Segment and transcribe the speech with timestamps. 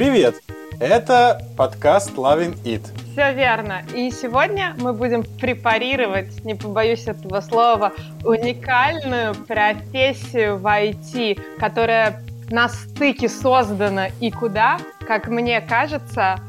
[0.00, 0.36] Привет!
[0.80, 2.80] Это подкаст Loving It.
[3.12, 3.82] Все верно.
[3.94, 7.92] И сегодня мы будем препарировать, не побоюсь этого слова,
[8.24, 16.40] уникальную профессию в IT, которая на стыке создана и куда, как мне кажется,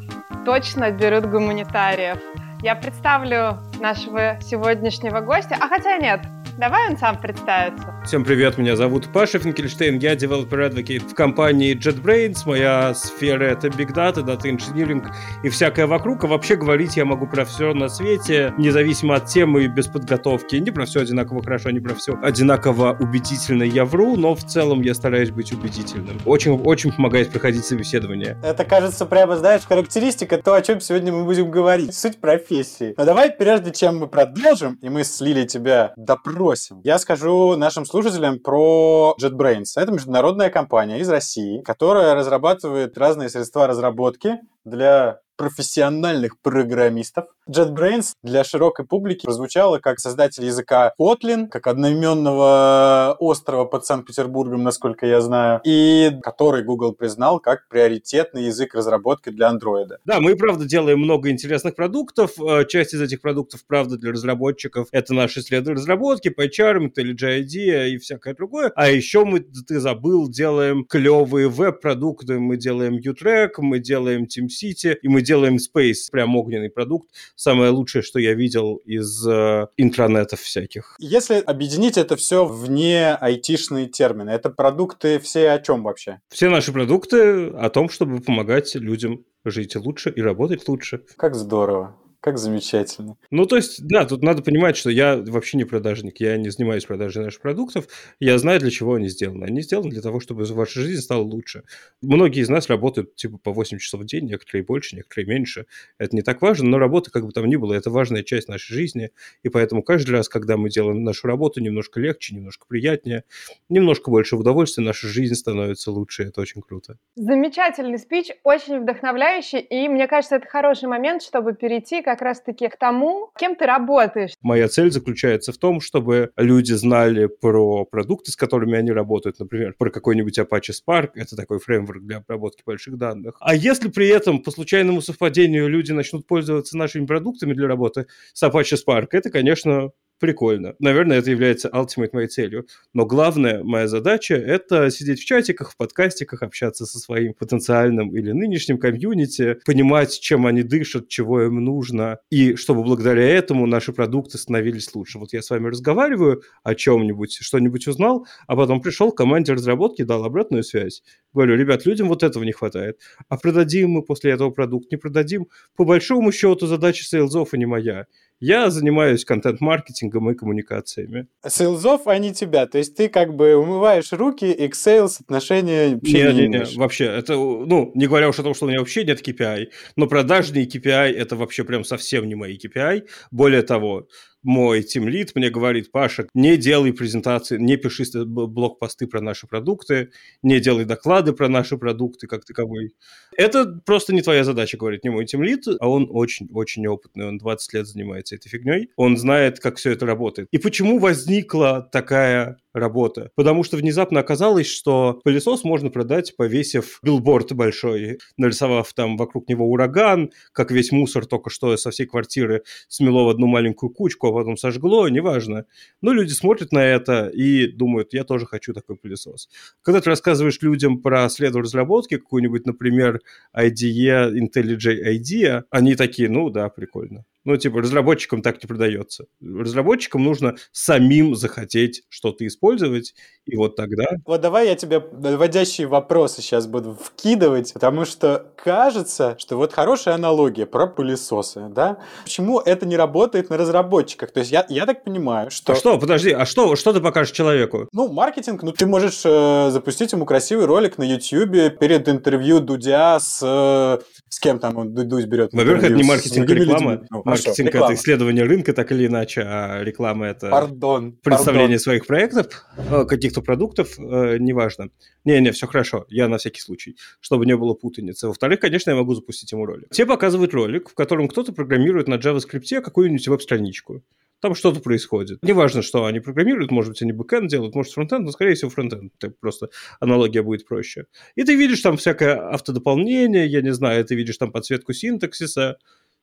[0.45, 2.19] точно берут гуманитариев.
[2.63, 6.21] Я представлю нашего сегодняшнего гостя, а хотя нет,
[6.57, 8.00] Давай он сам представится.
[8.03, 12.39] Всем привет, меня зовут Паша Финкельштейн, я Developer Advocate в компании JetBrains.
[12.45, 15.05] Моя сфера— это Big Data, Data Engineering
[15.43, 16.23] и всякое вокруг.
[16.23, 20.55] А вообще говорить я могу про все на свете, независимо от темы и без подготовки.
[20.55, 24.81] Не про все одинаково хорошо, не про все одинаково убедительно я вру, но в целом
[24.81, 26.19] я стараюсь быть убедительным.
[26.25, 28.37] Очень, очень помогает проходить собеседование.
[28.43, 31.95] Это, кажется, прямо, знаешь, характеристика то, о чем сегодня мы будем говорить.
[31.95, 32.95] Суть профессии.
[32.97, 36.81] Но давай, прежде чем мы продолжим, и мы слили тебя допрос бросим.
[36.83, 39.73] Я скажу нашим слушателям про JetBrains.
[39.75, 47.25] Это международная компания из России, которая разрабатывает разные средства разработки для профессиональных программистов.
[47.49, 55.07] JetBrains для широкой публики прозвучало как создатель языка Kotlin, как одноименного острова под Санкт-Петербургом, насколько
[55.07, 59.97] я знаю, и который Google признал как приоритетный язык разработки для андроида.
[60.05, 62.39] Да, мы, правда, делаем много интересных продуктов.
[62.39, 67.97] Э, часть из этих продуктов, правда, для разработчиков— это наши следы разработки, PyCharm, IntelliJ и
[67.97, 68.71] всякое другое.
[68.75, 72.39] А еще мы, ты забыл, делаем клевые веб-продукты.
[72.39, 77.09] Мы делаем U-Track, мы делаем TeamCity, и мы делаем Space, прям огненный продукт.
[77.35, 80.95] Самое лучшее, что я видел из э, интранетов всяких.
[80.99, 86.19] Если объединить это все вне айтишные термины, это продукты все о чем вообще?
[86.29, 91.03] Все наши продукты о том, чтобы помогать людям жить лучше и работать лучше.
[91.17, 91.97] Как здорово.
[92.21, 93.17] Как замечательно.
[93.31, 96.85] Ну, то есть, да, тут надо понимать, что я вообще не продажник, я не занимаюсь
[96.85, 97.87] продажей наших продуктов,
[98.19, 99.45] я знаю, для чего они сделаны.
[99.45, 101.63] Они сделаны для того, чтобы ваша жизнь стала лучше.
[102.03, 105.65] Многие из нас работают типа по 8 часов в день, некоторые больше, некоторые меньше.
[105.97, 108.71] Это не так важно, но работа, как бы там ни было, это важная часть нашей
[108.75, 109.09] жизни,
[109.41, 113.23] и поэтому каждый раз, когда мы делаем нашу работу немножко легче, немножко приятнее,
[113.67, 116.99] немножко больше удовольствия, наша жизнь становится лучше, это очень круто.
[117.15, 122.77] Замечательный спич, очень вдохновляющий, и мне кажется, это хороший момент, чтобы перейти как раз-таки к
[122.77, 124.31] тому, кем ты работаешь.
[124.41, 129.75] Моя цель заключается в том, чтобы люди знали про продукты, с которыми они работают, например,
[129.77, 133.37] про какой-нибудь Apache Spark, это такой фреймворк для обработки больших данных.
[133.39, 138.43] А если при этом по случайному совпадению люди начнут пользоваться нашими продуктами для работы с
[138.43, 140.75] Apache Spark, это, конечно, прикольно.
[140.79, 142.67] Наверное, это является ultimate моей целью.
[142.93, 148.31] Но главная моя задача– это сидеть в чатиках, в подкастиках, общаться со своим потенциальным или
[148.31, 154.37] нынешним комьюнити, понимать, чем они дышат, чего им нужно, и чтобы благодаря этому наши продукты
[154.37, 155.17] становились лучше.
[155.17, 160.03] Вот я с вами разговариваю о чем-нибудь, что-нибудь узнал, а потом пришел к команде разработки,
[160.03, 161.01] дал обратную связь.
[161.33, 162.99] Говорю, ребят, людям вот этого не хватает.
[163.27, 165.47] А продадим мы после этого продукт, не продадим?
[165.75, 168.05] По большому счету задача sales ов, а не моя.
[168.41, 171.27] Я занимаюсь контент-маркетингом и коммуникациями.
[171.47, 172.65] Sales ов, а не тебя.
[172.65, 176.59] То есть ты как бы умываешь руки, и к sales отношения вообще не, не, не,
[176.59, 179.67] не Вообще, это, ну, не говоря уж о том, что у меня вообще нет KPI,
[179.95, 183.03] но продажный KPI– это вообще прям совсем не мои KPI.
[183.29, 184.07] Более того,
[184.43, 190.59] мой тимлит мне говорит, Паша, не делай презентации, не пиши блог-посты про наши продукты, не
[190.59, 192.93] делай доклады про наши продукты как таковой.
[193.37, 197.73] Это просто не твоя задача, говорит не мой тимлит, а он очень-очень опытный, он 20
[197.73, 200.47] лет занимается этой фигней, он знает, как все это работает.
[200.51, 203.31] И почему возникла такая работа.
[203.35, 209.69] Потому что внезапно оказалось, что пылесос можно продать, повесив билборд большой, нарисовав там вокруг него
[209.69, 214.33] ураган, как весь мусор только что со всей квартиры смело в одну маленькую кучку, а
[214.33, 215.65] потом сожгло, неважно.
[216.01, 219.49] Но люди смотрят на это и думают, я тоже хочу такой пылесос.
[219.81, 223.21] Когда ты рассказываешь людям про следу разработки, какую-нибудь, например,
[223.55, 227.25] IDE, IntelliJ IDEA, они такие, ну да, прикольно.
[227.43, 229.25] Ну, типа, разработчикам так не продается.
[229.41, 234.05] Разработчикам нужно самим захотеть что-то использовать, и вот тогда...
[234.25, 240.13] Вот давай я тебе наводящие вопросы сейчас буду вкидывать, потому что кажется, что вот хорошая
[240.13, 241.97] аналогия про пылесосы, да?
[242.23, 244.31] Почему это не работает на разработчиках?
[244.31, 245.73] То есть я, я так понимаю, что...
[245.73, 247.87] А что, подожди, а что, что ты покажешь человеку?
[247.91, 253.19] Ну, маркетинг, ну, ты можешь э, запустить ему красивый ролик на YouTube перед интервью Дудя
[253.19, 253.41] с...
[253.41, 255.51] Э, с кем там он Дудь берет?
[255.53, 257.01] Во-первых, это не маркетинг, а реклама.
[257.09, 261.79] Ну, маркетинг– это исследование рынка, так или иначе, а реклама– это пардон, представление пардон.
[261.79, 264.89] своих проектов, э, каких-то продуктов, э, неважно.
[265.25, 268.27] Не-не, все хорошо, я на всякий случай, чтобы не было путаницы.
[268.27, 269.89] Во-вторых, конечно, я могу запустить ему ролик.
[269.89, 274.03] Те показывают ролик, в котором кто-то программирует на JavaScript какую-нибудь веб-страничку.
[274.41, 275.37] там что-то происходит.
[275.43, 279.13] Неважно, что они программируют, может быть, они бэкэнд делают, может, фронтенд, но, скорее всего, фронтенд.
[279.19, 279.69] Так просто
[279.99, 281.05] аналогия будет проще.
[281.35, 285.77] И ты видишь там всякое автодополнение, я не знаю, ты видишь там подсветку синтаксиса,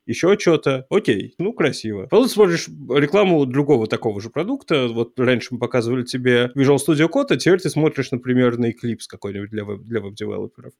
[0.09, 0.87] еще что-то.
[0.89, 2.07] Окей, ну, красиво.
[2.07, 4.89] Потом смотришь рекламу другого такого же продукта.
[4.89, 9.05] Вот раньше мы показывали тебе Visual Studio Code, а теперь ты смотришь, например, на Eclipse
[9.07, 10.73] какой-нибудь для, веб- для веб-девелоперов.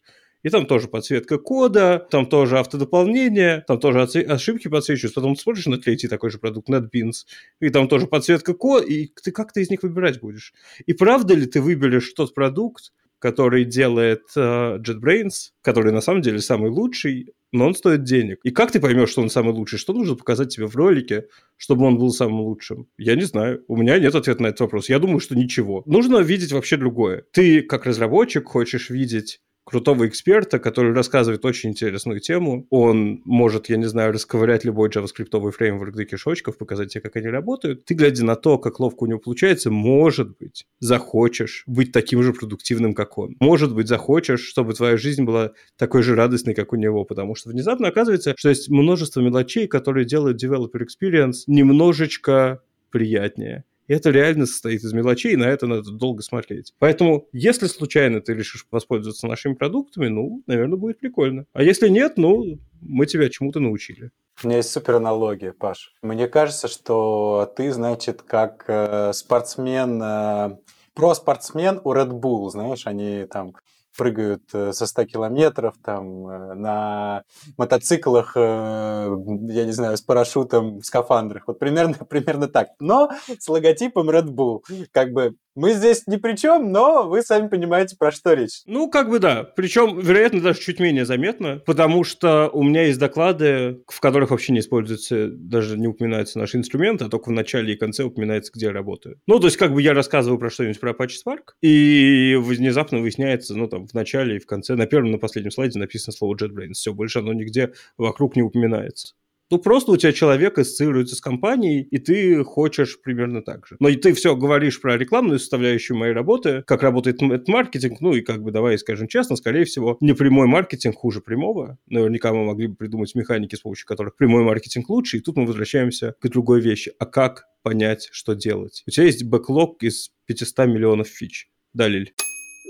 [0.43, 5.21] И там тоже подсветка кода, там тоже автодополнение, там тоже ошибки подсвечиваются.
[5.21, 7.27] Потом смотришь на третий такой же продукт, NetBeans,
[7.61, 10.55] и там тоже подсветка кода, и ты как ты из них выбирать будешь?
[10.87, 16.39] И правда ли ты выберешь тот продукт, который делает uh, JetBrains, который на самом деле
[16.39, 18.39] самый лучший, но он стоит денег.
[18.43, 19.79] И как ты поймешь, что он самый лучший?
[19.79, 22.89] Что нужно показать тебе в ролике, чтобы он был самым лучшим?
[22.99, 23.65] Я не знаю.
[23.69, 24.89] У меня нет ответа на этот вопрос.
[24.89, 25.83] Я думаю, что ничего.
[25.87, 27.25] Нужно видеть вообще другое.
[27.33, 32.67] Ты, как разработчик, хочешь видеть крутого эксперта, который рассказывает очень интересную тему.
[32.71, 37.29] Он может, я не знаю, расковырять любой JavaScript фреймворк до кишочков, показать тебе, как они
[37.29, 37.85] работают.
[37.85, 42.33] Ты, глядя на то, как ловко у него получается, может быть, захочешь быть таким же
[42.33, 43.37] продуктивным, как он.
[43.41, 47.51] Может быть, захочешь, чтобы твоя жизнь была такой же радостной, как у него, потому что
[47.51, 53.65] внезапно оказывается, что есть множество мелочей, которые делают developer experience немножечко приятнее.
[53.89, 56.75] И это реально состоит из мелочей, и на это надо долго смотреть.
[56.79, 61.47] Поэтому, если случайно ты решишь воспользоваться нашими продуктами, ну, наверное, будет прикольно.
[61.55, 64.11] А если нет, ну, мы тебя чему-то научили.
[64.45, 65.95] У меня есть супер аналогия, Паш.
[66.03, 70.57] Мне кажется, что ты, значит, как э, спортсмен, э,
[70.95, 73.55] про-спортсмен у Red Bull, знаешь, они там
[73.99, 77.25] прыгают э, со 100 километров, там, э, на
[77.59, 81.49] мотоциклах, э, я не знаю, с парашютом, в скафандрах.
[81.49, 82.69] Вот примерно, примерно так.
[82.79, 84.63] Но с логотипом Red Bull.
[84.93, 88.63] Как бы мы здесь ни при чем, но вы сами понимаете, про что речь.
[88.67, 89.43] Ну, как бы да.
[89.43, 94.53] Причем, вероятно, даже чуть менее заметно, потому что у меня есть доклады, в которых вообще
[94.53, 98.67] не используется, даже не упоминаются наши инструменты, а только в начале и конце упоминается, где
[98.67, 99.21] я работаю.
[99.27, 103.57] Ну, то есть, как бы я рассказываю про что-нибудь про Apache Spark, и внезапно выясняется,
[103.57, 106.75] ну, там, в начале и в конце, на первом, на последнем слайде написано слово JetBrains.
[106.75, 109.15] Все, больше оно нигде вокруг не упоминается.
[109.51, 113.77] Ну, просто у тебя человек ассоциируется с компанией, и ты хочешь примерно так же.
[113.81, 118.13] Но и ты все говоришь про рекламную составляющую моей работы, как работает этот маркетинг, ну
[118.13, 121.79] и как бы, давай скажем честно, скорее всего, не прямой маркетинг хуже прямого.
[121.87, 125.47] Наверняка мы могли бы придумать механики, с помощью которых прямой маркетинг лучше, и тут мы
[125.47, 126.93] возвращаемся к другой вещи.
[126.99, 128.83] А как понять, что делать?
[128.87, 131.49] У тебя есть бэклог из 500 миллионов фич.
[131.73, 132.13] Да, Лиль?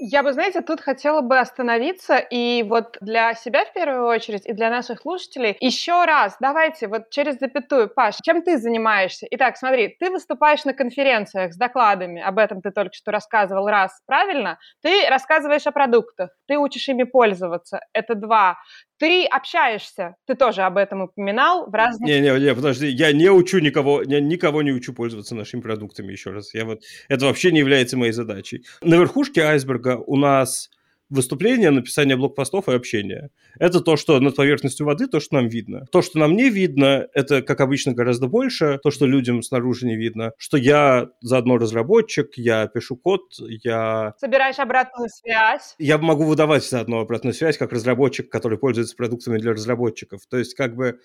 [0.00, 4.52] Я бы, знаете, тут хотела бы остановиться и вот для себя в первую очередь и
[4.52, 9.26] для наших слушателей еще раз давайте вот через запятую, Паш, чем ты занимаешься?
[9.32, 14.00] Итак, смотри, ты выступаешь на конференциях с докладами, об этом ты только что рассказывал раз,
[14.06, 14.58] правильно?
[14.82, 18.56] Ты рассказываешь о продуктах, ты учишь ими пользоваться, это два.
[18.98, 22.08] Ты общаешься, ты тоже об этом упоминал в разных...
[22.08, 26.52] Не-не-не, подожди, я не учу никого, я никого не учу пользоваться нашими продуктами, еще раз.
[26.52, 28.64] Я вот, это вообще не является моей задачей.
[28.82, 30.70] На верхушке айсберга у нас
[31.10, 33.30] выступления, написание блокпостов и общение.
[33.58, 35.86] Это то, что над поверхностью воды, то, что нам видно.
[35.90, 38.78] То, что нам не видно, это, как обычно, гораздо больше.
[38.82, 40.32] То, что людям снаружи не видно.
[40.38, 44.14] Что я заодно разработчик, я пишу код, я...
[44.18, 45.74] Собираешь обратную связь.
[45.78, 50.20] Я могу выдавать заодно обратную связь, как разработчик, который пользуется продуктами для разработчиков.
[50.28, 51.00] То есть, как бы,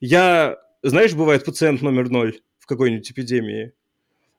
[0.00, 0.58] я...
[0.84, 3.72] Знаешь, бывает пациент номер ноль в какой-нибудь эпидемии,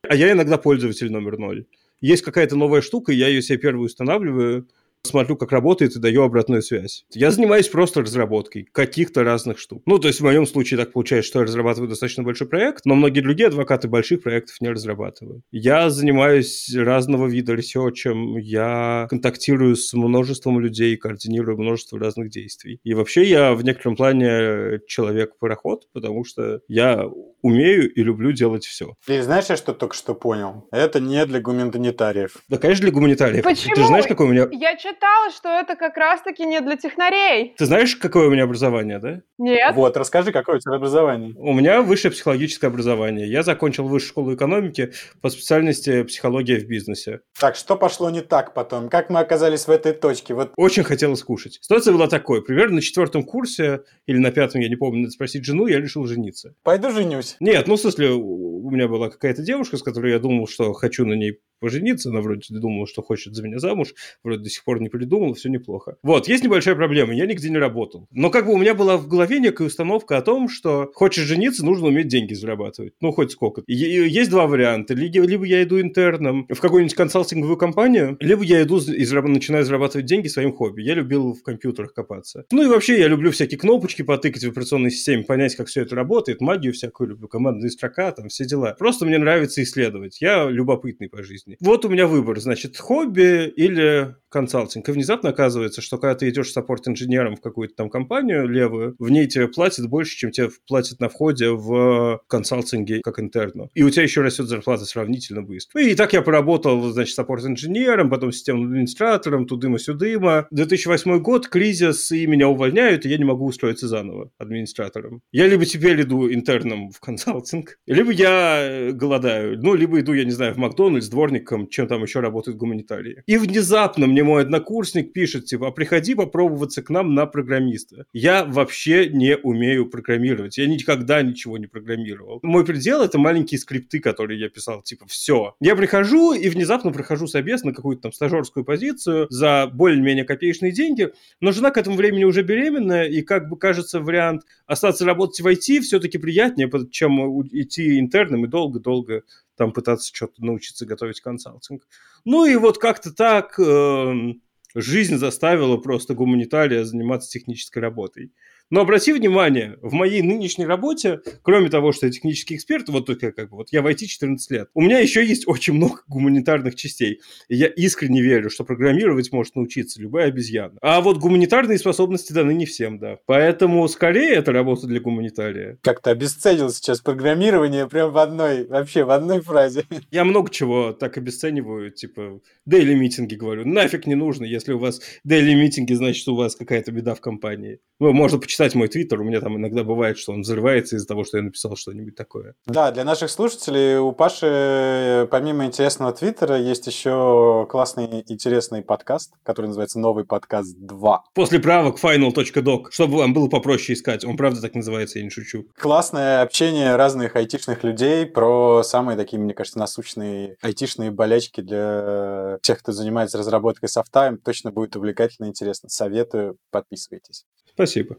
[0.02, 1.64] а я иногда пользователь номер ноль.
[2.00, 4.68] Есть какая-то новая штука, я ее себе первую устанавливаю,
[5.06, 7.04] смотрю, как работает и даю обратную связь.
[7.12, 9.82] Я занимаюсь просто разработкой каких-то разных штук.
[9.86, 12.94] Ну, то есть в моем случае так получается, что я разрабатываю достаточно большой проект, но
[12.94, 15.42] многие другие адвокаты больших проектов не разрабатывают.
[15.52, 22.80] Я занимаюсь разного вида ресерчем, я контактирую с множеством людей, координирую множество разных действий.
[22.82, 27.08] И вообще я в некотором плане человек-пароход, потому что я
[27.44, 28.94] умею и люблю делать все.
[29.06, 30.66] И знаешь, я что только что понял?
[30.72, 32.38] Это не для гуманитариев.
[32.48, 33.44] Да, конечно, для гуманитариев.
[33.44, 33.74] Почему?
[33.74, 34.48] Ты же знаешь, какой у меня...
[34.50, 37.54] Я читала, что это как раз-таки не для технарей.
[37.56, 39.20] Ты знаешь, какое у меня образование, да?
[39.36, 39.74] Нет.
[39.76, 41.34] Вот, расскажи, какое у тебя образование.
[41.36, 43.30] У меня высшее психологическое образование.
[43.30, 47.20] Я закончил высшую школу экономики по специальности психология в бизнесе.
[47.38, 48.88] Так, что пошло не так потом?
[48.88, 50.32] Как мы оказались в этой точке?
[50.32, 51.58] Вот Очень хотелось кушать.
[51.60, 52.42] Ситуация была такой.
[52.42, 56.06] Примерно на четвертом курсе или на пятом, я не помню, надо спросить жену, я решил
[56.06, 56.54] жениться.
[56.62, 57.33] пойду женюсь.
[57.40, 61.04] Нет, ну, в смысле, у меня была какая-то девушка, с которой я думал, что хочу
[61.04, 64.82] на ней пожениться, она вроде думала, что хочет за меня замуж, вроде до сих пор
[64.82, 65.96] не придумала, все неплохо.
[66.02, 68.06] Вот, есть небольшая проблема, я нигде не работал.
[68.10, 71.64] Но как бы у меня была в голове некая установка о том, что хочешь жениться,
[71.64, 72.92] нужно уметь деньги зарабатывать.
[73.00, 73.62] Ну, хоть сколько.
[73.66, 74.92] Есть два варианта.
[74.92, 80.28] Либо я иду интерном в какую-нибудь консалтинговую компанию, либо я иду и начинаю зарабатывать деньги
[80.28, 80.82] своим хобби.
[80.82, 82.44] Я любил в компьютерах копаться.
[82.52, 85.94] Ну и вообще я люблю всякие кнопочки потыкать в операционной системе, понять, как все это
[85.96, 88.74] работает, магию всякую люблю, командные строка, там все дела.
[88.78, 90.20] Просто мне нравится исследовать.
[90.20, 91.53] Я любопытный по жизни.
[91.60, 94.88] Вот у меня выбор, значит, хобби или консалтинг.
[94.88, 99.28] И внезапно оказывается, что когда ты идешь саппорт-инженером в какую-то там компанию левую, в ней
[99.28, 103.70] тебе платят больше, чем тебе платят на входе в консалтинге как интерну.
[103.74, 105.80] И у тебя еще растет зарплата сравнительно быстро.
[105.80, 110.48] И так я поработал, значит, саппорт-инженером, потом системным администратором, тудыма-сюдыма.
[110.50, 115.22] 2008 год, кризис, и меня увольняют, и я не могу устроиться заново администратором.
[115.30, 120.32] Я либо теперь иду интерном в консалтинг, либо я голодаю, ну, либо иду, я не
[120.32, 123.22] знаю, в Макдональдс, дворником, чем там еще работают гуманитарии.
[123.26, 128.06] И внезапно мне мой однокурсник пишет, типа, а приходи попробоваться к нам на программиста.
[128.12, 130.58] Я вообще не умею программировать.
[130.58, 132.40] Я никогда ничего не программировал.
[132.42, 134.82] Мой предел— это маленькие скрипты, которые я писал.
[134.82, 135.54] Типа, все.
[135.60, 141.10] Я прихожу и внезапно прохожу собес на какую-то там стажерскую позицию за более-менее копеечные деньги,
[141.40, 145.46] но жена к этому времени уже беременная, и как бы кажется вариант остаться работать в
[145.46, 149.22] IT все-таки приятнее, чем идти интерном и долго-долго
[149.56, 151.86] там пытаться что-то научиться готовить консалтинг.
[152.24, 154.34] Ну и вот как-то так э,
[154.74, 158.32] жизнь заставила просто гуманитария заниматься технической работой.
[158.74, 163.30] Но обрати внимание, в моей нынешней работе, кроме того, что я технический эксперт, вот только
[163.30, 166.74] как бы, вот я в IT 14 лет, у меня еще есть очень много гуманитарных
[166.74, 167.20] частей.
[167.48, 170.76] И я искренне верю, что программировать может научиться любая обезьяна.
[170.82, 173.18] А вот гуманитарные способности даны не всем, да.
[173.26, 175.78] Поэтому скорее это работа для гуманитария.
[175.80, 179.84] Как-то обесценил сейчас программирование прям в одной, вообще в одной фразе.
[180.10, 185.00] Я много чего так обесцениваю, типа, дейли митинги говорю, нафиг не нужно, если у вас
[185.22, 187.78] дейли митинги, значит, у вас какая-то беда в компании.
[188.00, 191.06] Ну, можно почитать почитать мой твиттер, у меня там иногда бывает, что он взрывается из-за
[191.06, 192.54] того, что я написал что-нибудь такое.
[192.66, 199.66] Да, для наших слушателей у Паши помимо интересного твиттера есть еще классный интересный подкаст, который
[199.66, 201.16] называется «Новый подкаст 2».
[201.34, 204.24] После правок final.doc, чтобы вам было попроще искать.
[204.24, 205.64] Он правда так называется, я не шучу.
[205.76, 212.78] Классное общение разных айтишных людей про самые такие, мне кажется, насущные айтишные болячки для тех,
[212.78, 214.36] кто занимается разработкой софта.
[214.44, 215.88] Точно будет увлекательно и интересно.
[215.88, 217.44] Советую, подписывайтесь.
[217.74, 218.16] Спасибо.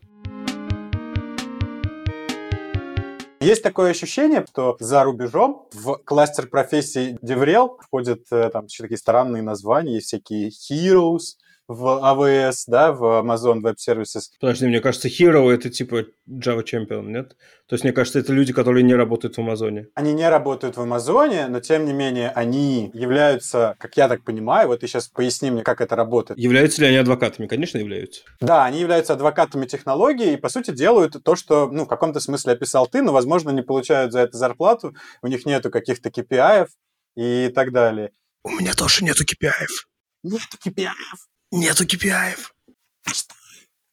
[3.46, 9.44] Есть такое ощущение, что за рубежом в кластер профессий DevRel входят э, там такие странные
[9.44, 11.36] названия, всякие Heroes,
[11.68, 14.30] в AWS, да, в Amazon Web Services.
[14.40, 17.36] Подожди, мне кажется, Hero это типа Java Champion, нет?
[17.68, 19.88] То есть, мне кажется, это люди, которые не работают в Амазоне.
[19.96, 24.68] Они не работают в Амазоне, но тем не менее они являются, как я так понимаю,
[24.68, 26.40] вот ты сейчас поясни мне, как это работает.
[26.40, 27.48] Являются ли они адвокатами?
[27.48, 28.22] Конечно, являются.
[28.40, 32.54] Да, они являются адвокатами технологии и, по сути, делают то, что, ну, в каком-то смысле
[32.54, 36.68] описал ты, но, возможно, не получают за это зарплату, у них нету каких-то KPI
[37.16, 38.12] и так далее.
[38.44, 39.66] У меня тоже нету KPI.
[40.24, 40.90] Нету KPI.
[41.52, 42.36] Нету KPI.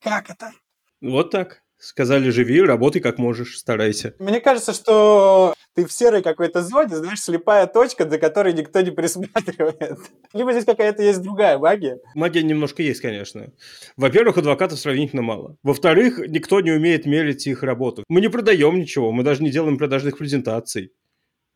[0.02, 0.52] Как это?
[1.00, 1.62] Вот так.
[1.78, 4.14] Сказали, живи, работай как можешь, старайся.
[4.21, 8.92] Мне кажется, что ты в серой какой-то зоне, знаешь, слепая точка, за которой никто не
[8.92, 9.99] присматривает.
[10.32, 11.99] Либо здесь какая-то есть другая магия.
[12.14, 13.52] Магия немножко есть, конечно.
[13.97, 15.56] Во-первых, адвокатов сравнительно мало.
[15.64, 18.04] Во-вторых, никто не умеет мерить их работу.
[18.09, 20.92] Мы не продаем ничего, мы даже не делаем продажных презентаций.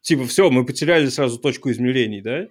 [0.01, 2.49] Типа, все, мы потеряли сразу точку измерений, да?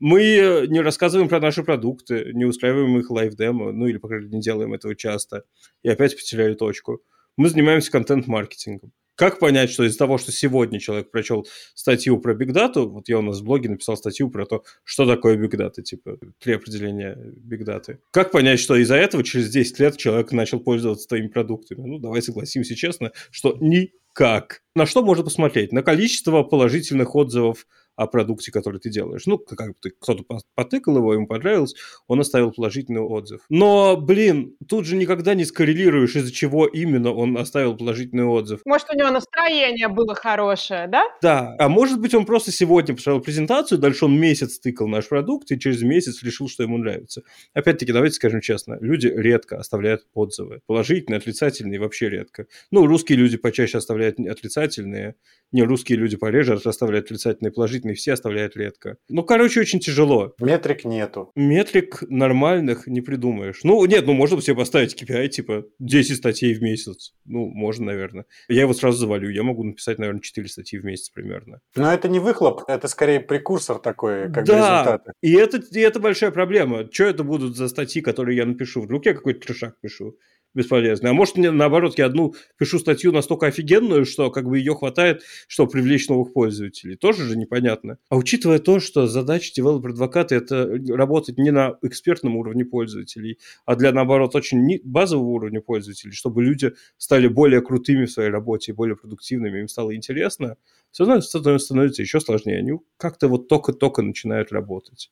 [0.00, 4.08] Мы э, не рассказываем про наши продукты, не устраиваем их live demo, ну или, по
[4.08, 5.44] крайней мере, не делаем этого часто.
[5.82, 7.02] И опять потеряли точку.
[7.36, 8.92] Мы занимаемся контент-маркетингом.
[9.20, 13.22] Как понять, что из-за того, что сегодня человек прочел статью про Data, вот я у
[13.22, 17.98] нас в блоге написал статью про то, что такое Data, типа три определения Data.
[18.12, 21.86] Как понять, что из-за этого через 10 лет человек начал пользоваться твоими продуктами?
[21.86, 24.62] Ну, давай согласимся честно, что никак.
[24.74, 25.70] На что можно посмотреть?
[25.70, 27.66] На количество положительных отзывов
[27.96, 29.26] о продукте, который ты делаешь.
[29.26, 31.74] Ну, как бы кто-то потыкал его, ему понравилось,
[32.06, 33.42] он оставил положительный отзыв.
[33.48, 38.60] Но, блин, тут же никогда не скоррелируешь, из-за чего именно он оставил положительный отзыв.
[38.64, 41.04] Может, у него настроение было хорошее, да?
[41.22, 41.54] Да.
[41.58, 45.58] А может быть, он просто сегодня поставил презентацию, дальше он месяц тыкал наш продукт, и
[45.58, 47.22] через месяц решил, что ему нравится.
[47.54, 50.60] Опять-таки, давайте скажем честно, люди редко оставляют отзывы.
[50.66, 52.46] Положительные, отрицательные, вообще редко.
[52.70, 55.16] Ну, русские люди почаще оставляют отрицательные,
[55.52, 58.96] Не русские люди пореже оставляют отрицательные, положительные, все оставляют редко.
[59.08, 60.34] Ну, короче, очень тяжело.
[60.38, 61.32] Метрик нету.
[61.34, 63.60] Метрик нормальных не придумаешь.
[63.64, 67.14] Ну, нет, ну, можно себе поставить KPI, типа, 10 статей в месяц.
[67.24, 68.26] Ну, можно, наверное.
[68.48, 69.30] Я его сразу завалю.
[69.30, 71.60] Я могу написать, наверное, 4 статьи в месяц примерно.
[71.74, 75.12] Но это не выхлоп, это скорее прекурсор такой, как да, результаты.
[75.20, 76.88] и это, и это большая проблема.
[76.90, 78.82] Что это будут за статьи, которые я напишу?
[78.82, 80.16] Вдруг я какой-то трешак пишу?
[80.54, 81.10] Бесполезный.
[81.10, 85.22] А может, мне, наоборот, я одну пишу статью настолько офигенную, что как бы ее хватает,
[85.46, 86.96] чтобы привлечь новых пользователей.
[86.96, 87.98] Тоже же непонятно.
[88.08, 93.92] А учитывая то, что задача девелопер-адвоката– это работать не на экспертном уровне пользователей, а для,
[93.92, 99.60] наоборот, очень базового уровня пользователей, чтобы люди стали более крутыми в своей работе, более продуктивными,
[99.60, 100.56] им стало интересно,
[100.90, 102.58] все равно становится еще сложнее.
[102.58, 105.10] Они как-то вот только-только начинают работать.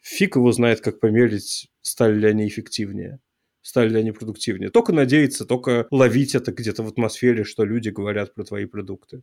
[0.00, 3.20] Фиг его знает, как померить, стали ли они эффективнее
[3.62, 4.70] стали ли они продуктивнее.
[4.70, 9.22] Только надеяться, только ловить это где-то в атмосфере, что люди говорят про твои продукты.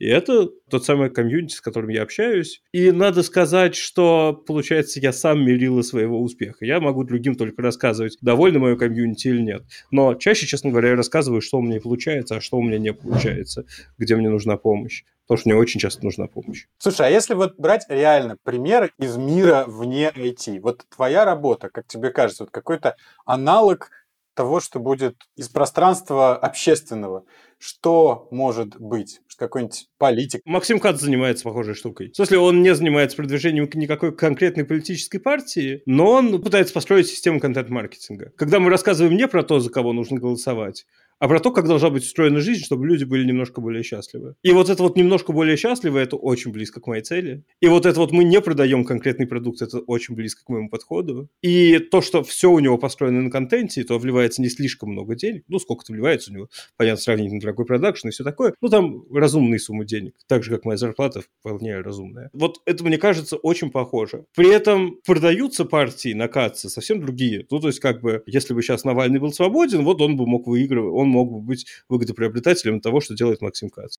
[0.00, 2.62] И это тот самый комьюнити, с которым я общаюсь.
[2.72, 6.64] И надо сказать, что, получается, я сам мерила своего успеха.
[6.64, 9.62] Я могу другим только рассказывать, довольны мое комьюнити или нет.
[9.90, 12.94] Но чаще, честно говоря, я рассказываю, что у меня получается, а что у меня не
[12.94, 13.66] получается,
[13.98, 15.04] где мне нужна помощь.
[15.26, 16.64] Потому что мне очень часто нужна помощь.
[16.78, 21.86] Слушай, а если вот брать реально примеры из мира вне IT, вот твоя работа, как
[21.86, 23.90] тебе кажется, вот какой-то аналог
[24.34, 27.24] того, что будет из пространства общественного
[27.60, 29.20] что может быть?
[29.36, 30.40] Какой-нибудь политик?
[30.44, 32.10] Максим Кац занимается похожей штукой.
[32.10, 37.40] В смысле, он не занимается продвижением никакой конкретной политической партии, но он пытается построить систему
[37.40, 38.32] контент-маркетинга.
[38.36, 40.84] Когда мы рассказываем не про то, за кого нужно голосовать,
[41.20, 44.36] а про то, как должна быть устроена жизнь, чтобы люди были немножко более счастливы.
[44.42, 47.44] И вот это вот немножко более счастливы, это очень близко к моей цели.
[47.60, 51.28] И вот это вот мы не продаем конкретный продукт, это очень близко к моему подходу.
[51.42, 55.44] И то, что все у него построено на контенте, то вливается не слишком много денег.
[55.48, 56.48] Ну, сколько-то вливается у него,
[56.78, 58.54] понятно, сравнительно дорогой продакшн и все такое.
[58.60, 60.14] Ну, там разумные суммы денег.
[60.26, 62.30] Так же, как моя зарплата вполне разумная.
[62.32, 64.24] Вот это, мне кажется, очень похоже.
[64.34, 67.46] При этом продаются партии на Катце совсем другие.
[67.50, 70.46] Ну, то есть, как бы, если бы сейчас Навальный был свободен, вот он бы мог
[70.46, 73.96] выигрывать, он мог бы быть выгодоприобретателем того, что делает Максим Кац.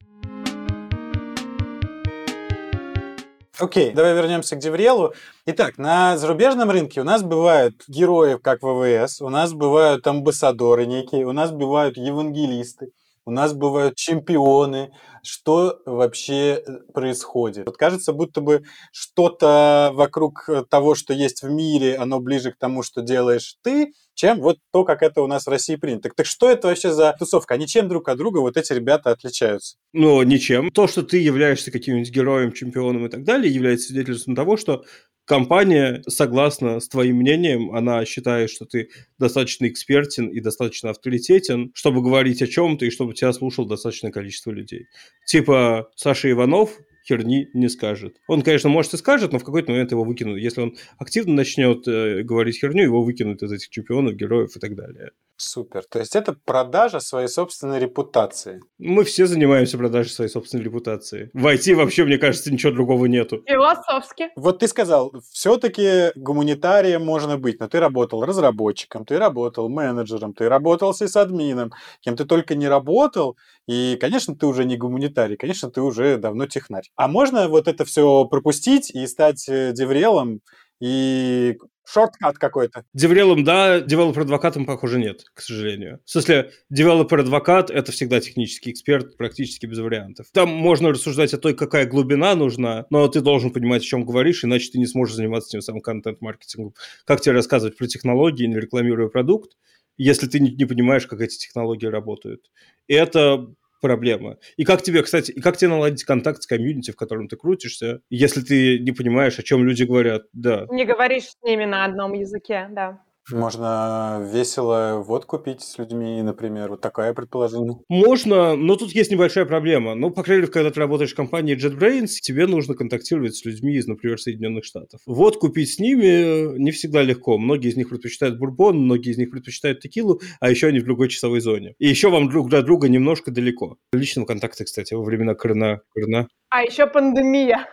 [3.62, 5.14] Окей, okay, давай вернемся к Деврелу.
[5.46, 11.28] Итак, на зарубежном рынке у нас бывают герои, как ВВС, у нас бывают амбассадоры некие,
[11.28, 12.92] у нас бывают евангелисты,
[13.32, 14.92] у нас бывают чемпионы,
[15.24, 17.66] что вообще э, происходит.
[17.66, 22.58] Вот кажется, будто бы что-то вокруг э, того, что есть в мире, оно ближе к
[22.58, 26.10] тому, что делаешь ты, чем вот то, как это у нас в России принято.
[26.10, 27.54] Так, так что это вообще за тусовка?
[27.54, 29.78] Они чем друг от друга вот эти ребята отличаются?
[29.94, 30.70] Ну, ничем.
[30.70, 34.84] То, что ты являешься каким-нибудь героем, чемпионом и так далее, является свидетельством того, что
[35.26, 42.02] компания, согласно с твоим мнением, она считает, что ты достаточно экспертен и достаточно авторитетен, чтобы
[42.02, 44.88] говорить о чем-то и чтобы тебя слушал достаточное количество людей.
[45.26, 48.18] Типа Саша Иванов херни не скажет.
[48.28, 50.38] Он, конечно, может и скажет, но в какой-то момент его выкинут.
[50.38, 54.76] Если он активно начнет э, говорить херню, его выкинут из этих чемпионов, героев и так
[54.76, 55.12] далее.
[55.42, 55.84] Супер.
[55.90, 58.62] То есть это продажа своей собственной репутации.
[58.78, 61.32] Мы все занимаемся продажей своей собственной репутации.
[61.34, 63.42] В IT вообще, мне кажется, ничего другого нету.
[63.48, 64.30] Философски.
[64.36, 70.48] Вот ты сказал, все-таки гуманитарием можно быть, но ты работал разработчиком, ты работал менеджером, ты
[70.48, 73.36] работал сисадмином, кем ты только не работал,
[73.68, 76.90] и, конечно, ты уже не гуманитарий, конечно, ты уже давно технарь.
[76.96, 80.42] А можно вот это все пропустить и стать э, devrel ом
[80.82, 82.84] и shortcut какой-то.
[82.94, 86.00] Devrel ом, да, developer advocate ом, похоже, нет, к сожалению.
[86.06, 90.28] В смысле, developer advocate – это всегда технический эксперт, практически без вариантов.
[90.34, 94.44] Там можно рассуждать о той, какая глубина нужна, но ты должен понимать, о чем говоришь,
[94.44, 96.74] иначе ты не сможешь заниматься тем самым контент-маркетингом.
[97.06, 99.58] Как тебе рассказывать про технологии, не рекламируя продукт,
[99.98, 102.50] если ты не, понимаешь, как эти технологии работают.
[102.88, 104.38] И это проблема.
[104.56, 108.02] И как тебе, кстати, и как тебе наладить контакт с комьюнити, в котором ты крутишься,
[108.10, 110.68] если ты не понимаешь, о чем люди говорят, да.
[110.70, 113.04] Не говоришь с ними на одном языке, да.
[113.38, 116.70] Можно весело водку пить с людьми, например.
[116.70, 117.78] Вот такое предположение.
[117.90, 119.96] Можно, но тут есть небольшая проблема.
[119.96, 123.76] Ну, по крайней мере, когда ты работаешь в компании JetBrains, тебе нужно контактировать с людьми
[123.76, 125.02] из, например, Соединенных Штатов.
[125.06, 127.38] Вот купить с ними не всегда легко.
[127.38, 131.10] Многие из них предпочитают бурбон, многие из них предпочитают текилу, а еще они в другой
[131.10, 131.76] часовой зоне.
[131.80, 133.78] И еще вам друг до друга немножко далеко.
[133.94, 135.82] Личного контакта, кстати, во времена Крына.
[135.94, 136.28] Крына.
[136.50, 137.68] А еще пандемия.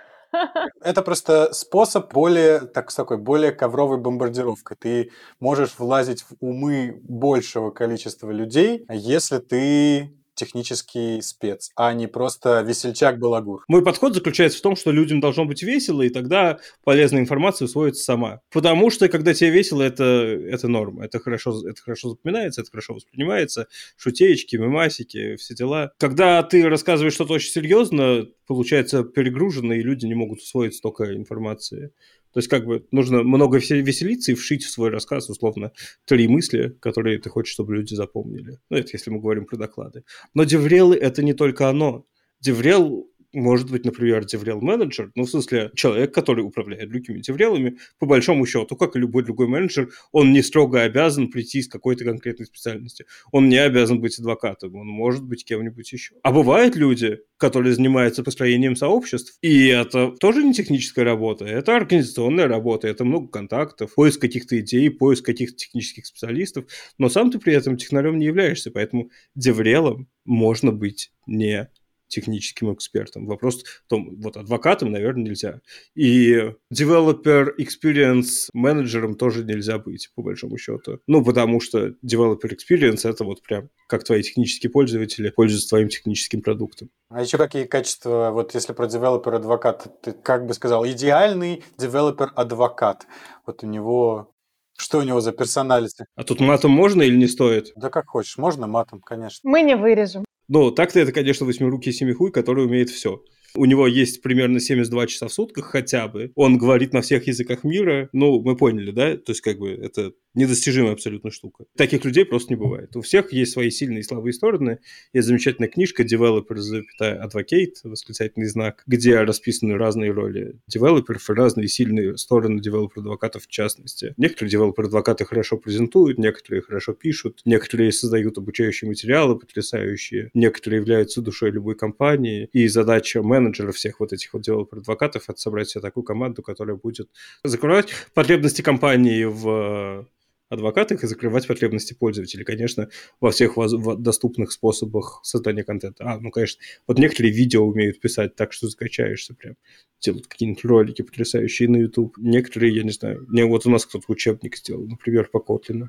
[0.83, 4.77] Это просто способ более, так, такой, более ковровой бомбардировкой.
[4.79, 5.11] Ты
[5.41, 13.65] можешь влазить в умы большего количества людей, если ты технический спец, а не просто весельчак-балагур.
[13.69, 18.03] Мой подход заключается в том, что людям должно быть весело, и тогда полезная информация усвоится
[18.03, 18.41] сама.
[18.51, 21.05] Потому что, когда тебе весело, это, это норма.
[21.05, 23.67] Это хорошо, это хорошо запоминается, это хорошо воспринимается.
[23.97, 25.93] Шутеечки, мемасики, все дела.
[25.99, 31.93] Когда ты рассказываешь что-то очень серьезно, получается перегружено, и люди не могут усвоить столько информации.
[32.39, 35.73] То есть как бы нужно много веселиться и вшить в свой рассказ, условно,
[36.05, 38.61] три мысли, которые ты хочешь, чтобы люди запомнили.
[38.71, 40.05] Ну, это если мы говорим про доклады.
[40.35, 42.07] Но деврелы– это не только оно.
[42.39, 48.47] Деврел может быть, например, деврел-менеджер, ну, в смысле, человек, который управляет другими деврелами, по большому
[48.47, 53.05] счету, как и любой другой менеджер, он не строго обязан прийти с какой-то конкретной специальности.
[53.33, 56.15] Он не обязан быть адвокатом, он может быть кем-нибудь еще.
[56.23, 62.49] А бывают люди, которые занимаются построением сообществ, и это тоже не техническая работа, это организационная
[62.49, 66.65] работа, это много контактов, поиск каких-то идей, поиск каких-то технических специалистов,
[66.97, 71.71] но сам ты при этом технарем не являешься, поэтому деврелом можно быть не
[72.09, 73.27] техническим экспертом.
[73.27, 75.61] Вопрос в том, вот адвокатом, наверное, нельзя.
[75.95, 81.01] И developer experience менеджером тоже нельзя быть, по большому счету.
[81.07, 86.43] Ну, потому что developer experience это вот прям как твои технические пользователи пользуются твоим техническим
[86.43, 86.91] продуктом.
[87.11, 92.29] А еще какие качества, вот если про developer адвокат, ты как бы сказал, идеальный developer
[92.35, 93.07] адвокат.
[93.47, 94.35] Вот у него
[94.81, 96.05] что у него за персоналити?
[96.15, 97.73] А тут матом можно или не стоит?
[97.75, 99.51] Да как хочешь, можно матом, конечно.
[99.51, 100.25] Мы не вырежем.
[100.49, 103.23] Ну, так-то это, конечно, восьмирукий семихуй, который умеет все.
[103.59, 106.31] У него есть примерно 72 часа в сутках хотя бы.
[106.37, 108.09] Он говорит на всех языках мира.
[108.13, 109.17] Ну, мы поняли, да?
[109.17, 111.65] То есть, как бы, это недостижимая абсолютно штука.
[111.77, 112.95] Таких людей просто не бывает.
[112.95, 114.79] У всех есть свои сильные и слабые стороны.
[115.13, 116.57] Есть замечательная книжка Developer,
[117.01, 123.45] Advocate, восклицательный знак, где расписаны разные роли девелоперов и разные сильные стороны developer advocate ов
[123.45, 124.15] в частности.
[124.17, 130.81] Некоторые developer advocate ы хорошо презентуют, некоторые хорошо пишут, некоторые создают обучающие материалы потрясающие, некоторые
[130.81, 132.49] являются душой любой компании.
[132.53, 136.43] И задача менеджера всех вот этих вот developer advocate ов это собрать себе такую команду,
[136.43, 137.09] которая будет
[137.45, 140.07] закрывать потребности компании в
[140.49, 142.89] advocate ах и закрывать потребности пользователей, конечно,
[143.21, 143.55] во всех
[143.99, 146.05] доступных способах создания контента.
[146.05, 149.57] А, ну, конечно, вот некоторые видео умеют писать так, что закачаешься прям,
[150.01, 152.17] делают какие-нибудь ролики потрясающие на YouTube.
[152.19, 155.89] Некоторые, я не знаю, не, вот у нас кто-то учебник сделал, например, по Kotlin.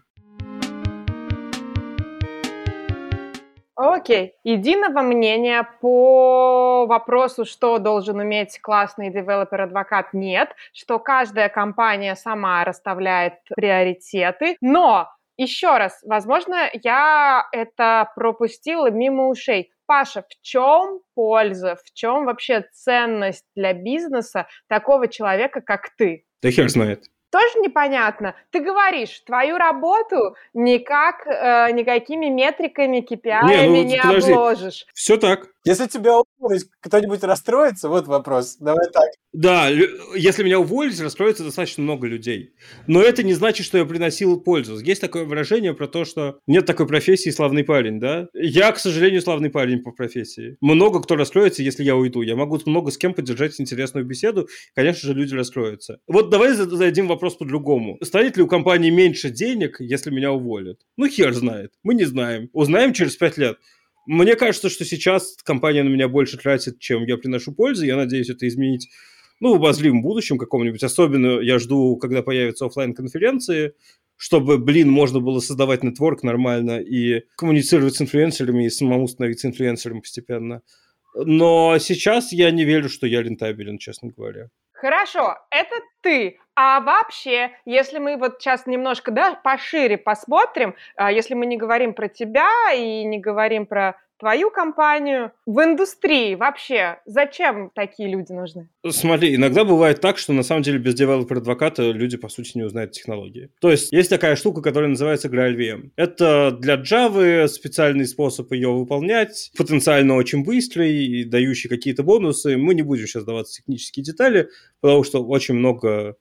[3.82, 4.34] Окей.
[4.44, 12.66] Единого мнения по вопросу, что должен уметь классный developer advocate, нет, что каждая компания сама
[12.66, 19.72] расставляет приоритеты, но еще раз, возможно, я это пропустила мимо ушей.
[19.86, 26.26] Паша, в чем польза, в чем вообще ценность для бизнеса такого человека, как ты?
[26.44, 28.36] Да хер знает тоже непонятно.
[28.52, 34.86] Ты говоришь, твою работу никак, э, никакими метриками, KPI не, ну, не обложишь.
[34.94, 35.48] Все так.
[35.70, 37.90] Если тебя уволить, кто-нибудь расстроится?
[37.90, 38.58] Вот вопрос.
[38.60, 39.06] Давай так.
[39.32, 39.70] Да,
[40.16, 42.56] если меня уволить, расстроится достаточно много людей.
[42.88, 44.80] Но это не значит, что я приносил пользу.
[44.80, 48.30] Есть такое выражение про то, что нет такой профессии славный парень, да?
[48.34, 50.58] Я, к сожалению, славный парень по профессии.
[50.60, 52.24] Много кто расстроится, если я уйду.
[52.24, 54.48] Я могу много с кем поддержать интересную беседу.
[54.74, 56.00] Конечно же, люди расстроятся.
[56.08, 58.00] Вот давай зададим вопрос по-другому.
[58.02, 60.80] Станет ли у компании меньше денег, если меня уволят?
[60.98, 61.74] Ну, хер знает.
[61.84, 62.50] Мы не знаем.
[62.54, 63.60] Узнаем через пять лет.
[64.10, 67.86] Мне кажется, что сейчас компания на меня больше тратит, чем я приношу пользы.
[67.86, 68.90] Я надеюсь это изменить
[69.40, 70.82] ну, в обозримом будущем каком-нибудь.
[70.82, 73.74] Особенно я жду, когда появятся офлайн конференции
[74.22, 80.02] чтобы, блин, можно было создавать нетворк нормально и коммуницировать с инфлюенсерами и самому становиться инфлюенсером
[80.02, 80.62] постепенно.
[81.16, 84.50] Но сейчас я не верю, что я рентабелен, честно говоря.
[84.74, 86.38] Хорошо, это ты.
[86.62, 91.94] А вообще, если мы вот сейчас немножко да, пошире посмотрим, а, если мы не говорим
[91.94, 98.68] про тебя и не говорим про твою компанию в индустрии вообще зачем такие люди нужны?
[98.90, 102.92] Смотри, иногда бывает так, что на самом деле без девелопер-адвоката люди, по сути, не узнают
[102.92, 103.52] технологии.
[103.62, 105.92] То есть есть такая штука, которая называется GraalVM.
[105.96, 112.58] Это для Java специальный способ ее выполнять, потенциально очень быстрый и дающий какие-то бонусы.
[112.58, 114.50] Мы не будем сейчас вдаваться в технические детали,
[114.82, 116.18] потому что очень много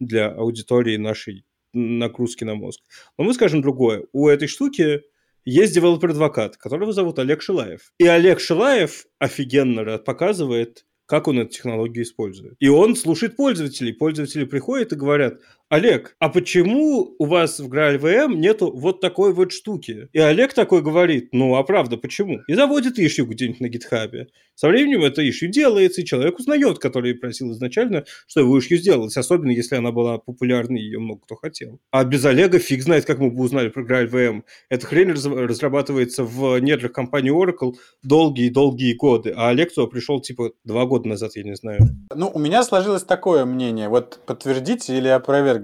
[0.00, 2.80] для аудитории нашей нагрузки на мозг.
[3.18, 4.06] Но мы скажем другое.
[4.12, 5.02] У этой штуки
[5.44, 7.92] есть девелопер-адвокат, которого зовут Олег Шилаев.
[7.98, 12.54] И Олег Шилаев офигенно показывает, как он эту технологию использует.
[12.60, 13.92] И он слушает пользователей.
[13.92, 15.40] Пользователи приходят и говорят,
[15.74, 20.08] Олег, а почему у вас в Graal VM нету вот такой вот штуки?
[20.12, 22.38] И Олег такой говорит, ну а правда, почему?
[22.46, 24.28] И заводит ишью где-нибудь на гитхабе.
[24.54, 29.16] Со временем это ишью делается, и человек узнает, который просил изначально, что его ишью сделалось,
[29.16, 31.80] особенно если она была популярной, ее много кто хотел.
[31.90, 34.42] А без Олега фиг знает, как мы бы узнали про Graal VM.
[34.68, 40.86] Эта хрень разрабатывается в недрах компании Oracle долгие-долгие годы, а Олег туда пришел типа два
[40.86, 41.80] года назад, я не знаю.
[42.14, 45.63] Ну, у меня сложилось такое мнение, вот подтвердите или опровергните.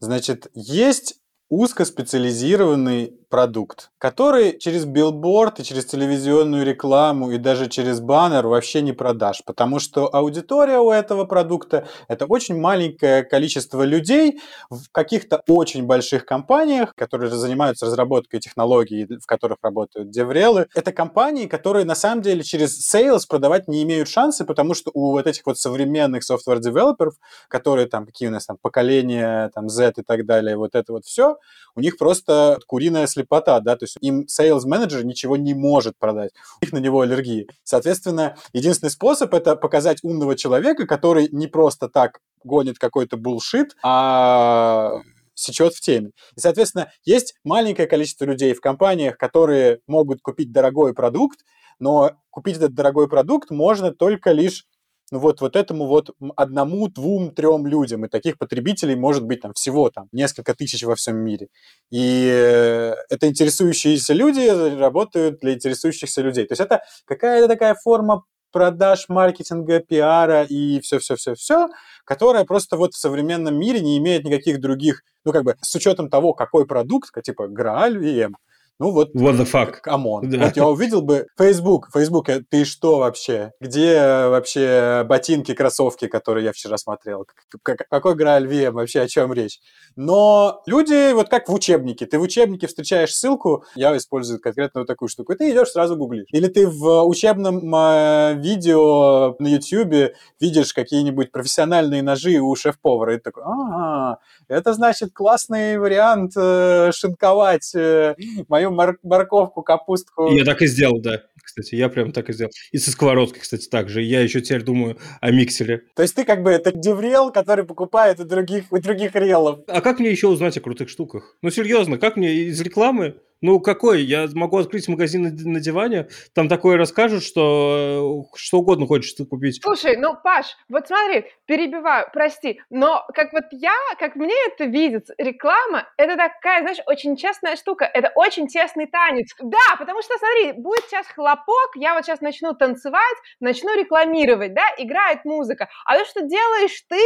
[0.00, 8.46] Значит, есть узкоспециализированный продукт, который через билборд и через телевизионную рекламу и даже через баннер
[8.46, 14.90] вообще не продашь, потому что аудитория у этого продукта– это очень маленькое количество людей в
[14.92, 20.66] каких-то очень больших компаниях, которые занимаются разработкой технологий, в которых работают деврелы.
[20.74, 25.12] Это компании, которые на самом деле через sales продавать не имеют шансы, потому что у
[25.12, 27.14] вот этих вот современных software-девелоперов,
[27.48, 31.04] которые там, какие у нас там поколения, там Z и так далее, вот это вот
[31.04, 31.36] все,
[31.74, 36.32] у них просто куриная слепота, да, то есть им sales менеджер ничего не может продать,
[36.60, 37.48] у них на него аллергии.
[37.64, 45.00] Соответственно, единственный способ это показать умного человека, который не просто так гонит какой-то булшит, а
[45.34, 46.10] сечет в теме.
[46.36, 51.40] И, соответственно, есть маленькое количество людей в компаниях, которые могут купить дорогой продукт,
[51.78, 54.64] но купить этот дорогой продукт можно только лишь
[55.12, 58.04] ну вот, вот этому вот одному, двум, трем людям.
[58.04, 61.48] И таких потребителей может быть там всего там несколько тысяч во всем мире.
[61.90, 66.46] И э, это интересующиеся люди работают для интересующихся людей.
[66.46, 71.68] То есть это какая-то такая форма продаж, маркетинга, пиара и все-все-все-все,
[72.04, 76.08] которая просто вот в современном мире не имеет никаких других, ну как бы с учетом
[76.08, 78.32] того, какой продукт, типа GraalVM,
[78.78, 79.72] ну вот, What the fuck?
[79.82, 80.28] come on.
[80.28, 80.46] Да.
[80.46, 83.52] Вот я увидел бы Facebook, Facebook, э, ты что вообще?
[83.60, 87.26] Где э, вообще ботинки, кроссовки, которые я вчера смотрел?
[87.62, 88.72] Какой Грааль VM?
[88.72, 89.60] Вообще о чем речь?
[89.96, 92.04] Но люди, вот как в учебнике.
[92.04, 95.96] Ты в учебнике встречаешь ссылку, я использую конкретно вот такую штуку, и ты идешь сразу
[95.96, 96.28] гуглить.
[96.32, 103.16] Или ты в учебном э, видео на YouTube видишь какие-нибудь профессиональные ножи у шеф-повара, и
[103.16, 108.14] ты такой, а, это значит классный вариант э, шинковать э,
[108.48, 110.30] мою мор- морковку, капустку.
[110.30, 111.74] Я так и сделал, да кстати.
[111.74, 112.50] Я прям так и сделал.
[112.72, 114.02] И со сковородкой, кстати, так же.
[114.02, 115.84] Я еще теперь думаю о миксере.
[115.94, 119.60] То есть ты как бы это деврел, который покупает у других, у других релов.
[119.68, 121.36] А как мне еще узнать о крутых штуках?
[121.42, 124.02] Ну, серьезно, как мне из рекламы ну, какой?
[124.02, 129.12] Я могу открыть магазин на, на диване, там такое расскажут, что э, что угодно хочешь
[129.12, 129.60] ты купить.
[129.62, 135.14] Слушай, ну, Паш, вот смотри, перебиваю, прости, но как вот я, как мне это видится,
[135.18, 139.34] реклама, это такая, знаешь, очень честная штука, это очень тесный танец.
[139.38, 144.64] Да, потому что, смотри, будет сейчас хлопок, я вот сейчас начну танцевать, начну рекламировать, да,
[144.78, 147.02] играет музыка, а то, что делаешь ты,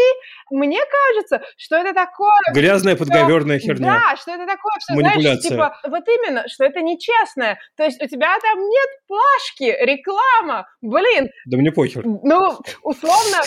[0.50, 2.30] мне кажется, что это такое...
[2.54, 4.00] Грязная подговерная херня.
[4.08, 7.58] Да, что это такое, что, знаешь, типа, вот именно именно, что это нечестное.
[7.76, 11.28] То есть у тебя там нет плашки, реклама, блин.
[11.46, 12.04] Да мне похер.
[12.04, 13.42] Ну, условно.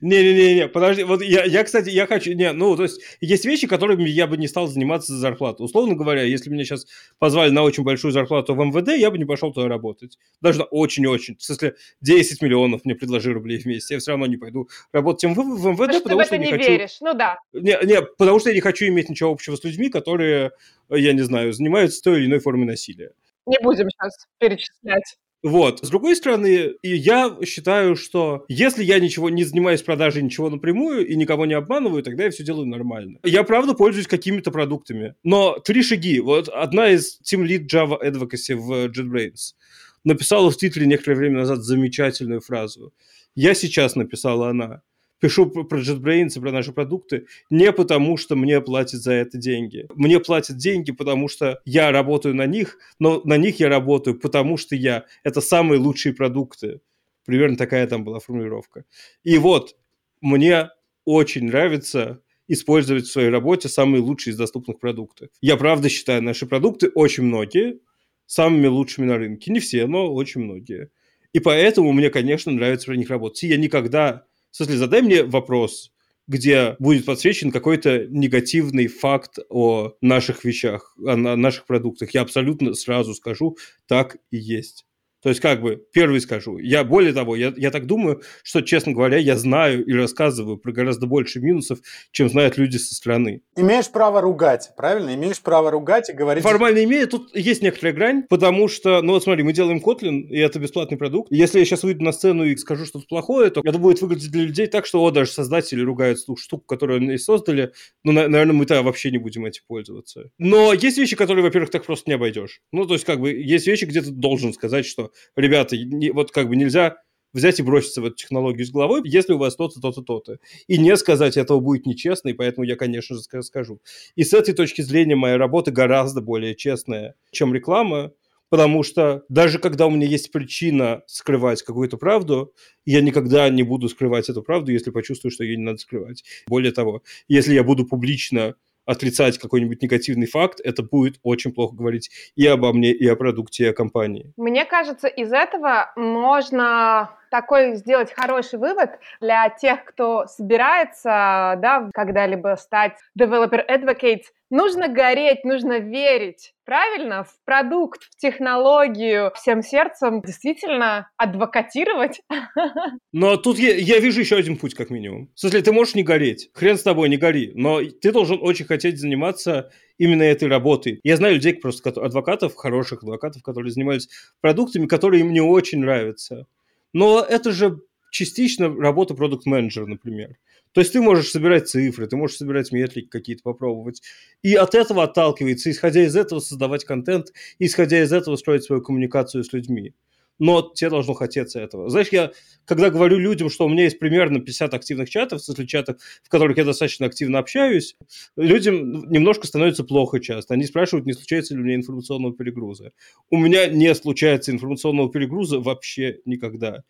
[0.00, 4.26] Не-не-не, подожди, вот я, кстати, я хочу, не, ну, то есть есть вещи, которыми я
[4.26, 5.64] бы не стал заниматься за зарплату.
[5.64, 6.86] Условно говоря, если меня сейчас
[7.18, 10.18] позвали на очень большую зарплату в МВД, я бы не пошел туда работать.
[10.40, 11.36] Даже на очень-очень.
[11.36, 15.24] В смысле, 10 миллионов мне предложили рублей в месяц, я все равно не пойду работать
[15.24, 16.70] в, в МВД, потому, что, я не, не хочу...
[16.70, 17.38] веришь, ну да.
[17.52, 20.47] Не, не, потому что я не хочу иметь ничего общего с людьми, которые
[20.90, 23.12] я не знаю, занимаются той или иной формой насилия.
[23.46, 25.16] Не будем сейчас перечислять.
[25.42, 25.84] Вот.
[25.84, 31.14] С другой стороны, я считаю, что если я ничего не занимаюсь продажей ничего напрямую и
[31.14, 33.20] никого не обманываю, тогда я все делаю нормально.
[33.22, 35.14] Я правда пользуюсь какими-то продуктами.
[35.22, 36.18] Но три шаги.
[36.20, 39.54] Вот одна из Team Lead Java Advocacy в JetBrains
[40.02, 42.92] написала в Твиттере некоторое время назад замечательную фразу.
[43.36, 44.82] Я сейчас написала она
[45.20, 49.86] пишу про JetBrains и про наши продукты не потому, что мне платят за это деньги.
[49.94, 54.56] Мне платят деньги, потому что я работаю на них, но на них я работаю, потому
[54.56, 55.04] что я.
[55.24, 56.80] Это самые лучшие продукты.
[57.24, 58.84] Примерно такая там была формулировка.
[59.22, 59.76] И вот,
[60.20, 60.70] мне
[61.04, 65.28] очень нравится использовать в своей работе самые лучшие из доступных продуктов.
[65.40, 67.80] Я правда считаю наши продукты очень многие
[68.26, 69.52] самыми лучшими на рынке.
[69.52, 70.90] Не все, но очень многие.
[71.32, 73.42] И поэтому мне, конечно, нравится про них работать.
[73.44, 74.24] И я никогда
[74.58, 75.92] в смысле, задай мне вопрос,
[76.26, 82.12] где будет подсвечен какой-то негативный факт о наших вещах, о наших продуктах.
[82.12, 84.84] Я абсолютно сразу скажу, так и есть.
[85.22, 86.58] То есть, как бы, первый скажу.
[86.58, 90.72] Я, более того, я, я так думаю, что, честно говоря, я знаю и рассказываю про
[90.72, 91.80] гораздо больше минусов,
[92.12, 93.42] чем знают люди со стороны.
[93.56, 95.14] Имеешь право ругать, правильно?
[95.14, 96.44] Имеешь право ругать и говорить...
[96.44, 97.08] Формально имею.
[97.08, 100.96] Тут есть некоторая грань, потому что, ну вот смотри, мы делаем Kotlin, и это бесплатный
[100.96, 101.32] продукт.
[101.32, 104.44] Если я сейчас выйду на сцену и скажу что-то плохое, то это будет выглядеть для
[104.44, 107.72] людей так, что, о, даже создатели ругают ту штуку, которую они создали.
[108.04, 110.30] Ну, на, наверное, мы тогда вообще не будем этим пользоваться.
[110.38, 112.60] Но есть вещи, которые, во-первых, так просто не обойдешь.
[112.72, 116.30] Ну, то есть, как бы, есть вещи, где ты должен сказать, что ребята, не, вот
[116.30, 116.96] как бы нельзя
[117.32, 120.38] взять и броситься в эту технологию с головой, если у вас то-то, то-то, то-то.
[120.66, 123.80] И не сказать этого будет нечестно, и поэтому я, конечно же, скажу.
[124.16, 128.12] И с этой точки зрения моя работа гораздо более честная, чем реклама,
[128.48, 132.54] потому что даже когда у меня есть причина скрывать какую-то правду,
[132.86, 136.24] я никогда не буду скрывать эту правду, если почувствую, что ее не надо скрывать.
[136.46, 138.54] Более того, если я буду публично
[138.88, 143.64] отрицать какой-нибудь негативный факт, это будет очень плохо говорить и обо мне, и о продукте,
[143.64, 144.32] и о компании.
[144.38, 152.56] Мне кажется, из этого можно такой сделать хороший вывод для тех, кто собирается да, когда-либо
[152.58, 154.22] стать developer advocate.
[154.50, 162.22] Нужно гореть, нужно верить, правильно, в продукт, в технологию, всем сердцем действительно адвокатировать.
[163.12, 165.30] Но тут я, я вижу еще один путь, как минимум.
[165.34, 168.64] В смысле, ты можешь не гореть, хрен с тобой, не гори, но ты должен очень
[168.64, 171.00] хотеть заниматься именно этой работой.
[171.02, 174.08] Я знаю людей, просто адвокатов, хороших адвокатов, которые занимались
[174.40, 176.46] продуктами, которые им не очень нравятся.
[176.94, 177.80] Но это же
[178.10, 180.36] частично работа продукт-менеджера, например.
[180.72, 184.02] То есть ты можешь собирать цифры, ты можешь собирать метрики какие-то попробовать.
[184.42, 189.44] И от этого отталкиваться, исходя из этого создавать контент, исходя из этого строить свою коммуникацию
[189.44, 189.94] с людьми
[190.38, 191.90] но тебе должно хотеться этого.
[191.90, 192.32] Знаешь, я,
[192.64, 196.56] когда говорю людям, что у меня есть примерно 50 активных чатов, в чатов, в которых
[196.56, 197.96] я достаточно активно общаюсь,
[198.36, 200.54] людям немножко становится плохо часто.
[200.54, 202.92] Они спрашивают, не случается ли у меня информационного перегруза.
[203.30, 206.84] У меня не случается информационного перегруза вообще никогда.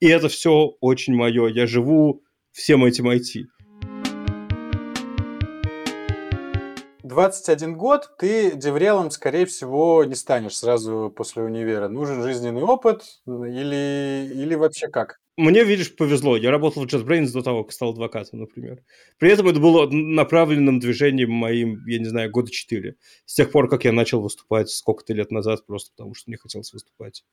[0.00, 1.48] И это все очень мое.
[1.48, 3.46] Я живу всем этим IT.
[7.02, 11.88] 21 год, ты деврелом, скорее всего, не станешь сразу после универа.
[11.88, 15.18] Нужен жизненный опыт или, или вообще как?
[15.36, 16.36] Мне, видишь, повезло.
[16.36, 18.82] Я работал в JetBrains до того, как стал адвокатом, например.
[19.18, 22.96] При этом это было направленным движением моим, я не знаю, года четыре.
[23.24, 26.72] С тех пор, как я начал выступать сколько-то лет назад, просто потому что мне хотелось
[26.72, 27.24] выступать.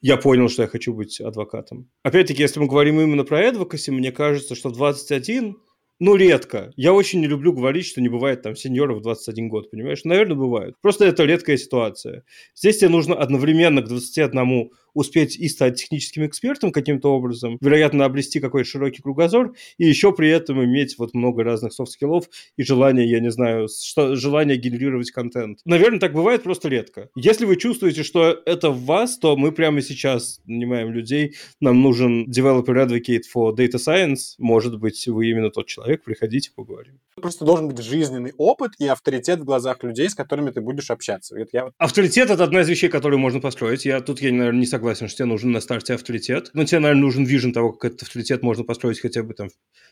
[0.00, 1.90] Я понял, что я хочу быть адвокатом.
[2.02, 5.56] Опять-таки, если мы говорим именно про advocacy, мне кажется, что в 21
[6.02, 6.72] ну, редко.
[6.76, 10.02] Я очень не люблю говорить, что не бывает там сеньоров 21 год, понимаешь?
[10.04, 10.74] Наверное, бывает.
[10.80, 12.24] Просто это редкая ситуация.
[12.54, 18.40] Здесь тебе нужно одновременно к 21 успеть и стать техническим экспертом каким-то образом, вероятно, обрести
[18.40, 22.62] какой-то широкий кругозор, и еще при этом иметь вот много разных soft skill ов и
[22.62, 25.60] желание, я не знаю, что, желание генерировать контент.
[25.64, 27.08] Наверное, так бывает просто редко.
[27.14, 32.28] Если вы чувствуете, что это в вас, то мы прямо сейчас нанимаем людей, нам нужен
[32.28, 37.00] developer advocate for data science, может быть, вы именно тот человек, приходите, поговорим.
[37.14, 41.38] Просто должен быть жизненный опыт и авторитет в глазах людей, с которыми ты будешь общаться.
[41.38, 41.70] Это я...
[41.78, 43.84] Авторитет– это одна из вещей, которые можно построить.
[43.84, 46.50] Я тут, я, наверное, не согласен согласен, что тебе нужен на старте авторитет.
[46.54, 49.50] Но тебе, наверное, нужен вижен того, как этот авторитет можно построить хотя бы там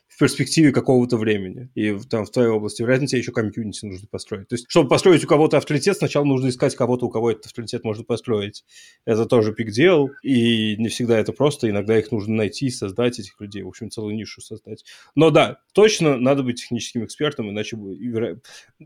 [0.09, 1.68] в перспективе какого-то времени.
[1.74, 2.81] И там в твоей области.
[2.81, 4.48] Вероятно, тебе еще комьюнити нужно построить.
[4.48, 7.85] То есть, чтобы построить у кого-то авторитет, сначала нужно искать кого-то, у кого этот авторитет
[7.85, 8.64] можно построить.
[9.05, 10.07] Это тоже big deal.
[10.22, 11.68] И не всегда это просто.
[11.68, 13.62] Иногда их нужно найти, создать этих людей.
[13.62, 14.85] В общем, целую нишу создать.
[15.14, 18.40] Но да, точно надо быть техническим экспертом, иначе бы...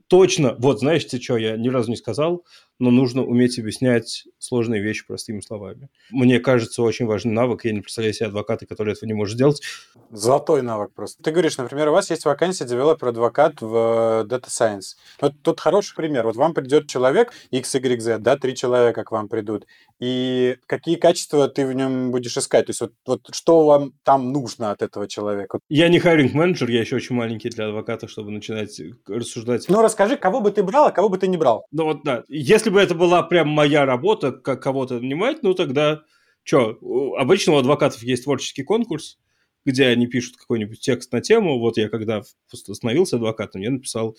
[0.08, 2.44] Точно, вот знаете, что я ни разу не сказал,
[2.82, 5.88] но нужно уметь объяснять сложные вещи простыми словами.
[6.10, 7.64] Мне кажется, очень важный навык.
[7.64, 9.62] Я не представляю себе адвоката, который этого не может сделать.
[10.10, 11.22] Золотой навык просто.
[11.22, 14.96] Ты говоришь, например, у вас есть вакансия девелопер-адвокат в э, Data Science.
[15.20, 16.26] Вот тут хороший пример.
[16.26, 19.66] Вот вам придет человек, X, Y, Z, да, три человека к вам придут.
[20.02, 22.66] И какие качества ты в нем будешь искать?
[22.66, 25.60] То есть вот, вот что вам там нужно от этого человека?
[25.68, 29.68] Я не hiring-менеджер, я еще очень маленький для адвоката, чтобы начинать рассуждать.
[29.68, 31.66] Ну, расскажи, кого бы ты брал, а кого бы ты не брал?
[31.70, 32.24] Ну вот да.
[32.26, 36.02] Если бы это была прям моя работа, как кого-то нанимать, ну тогда
[36.42, 36.76] что,
[37.16, 39.20] обычно у адвокатов есть творческий конкурс,
[39.64, 41.60] где они пишут какой-нибудь текст на тему.
[41.60, 44.16] Вот я когда становился адвокатом, я написал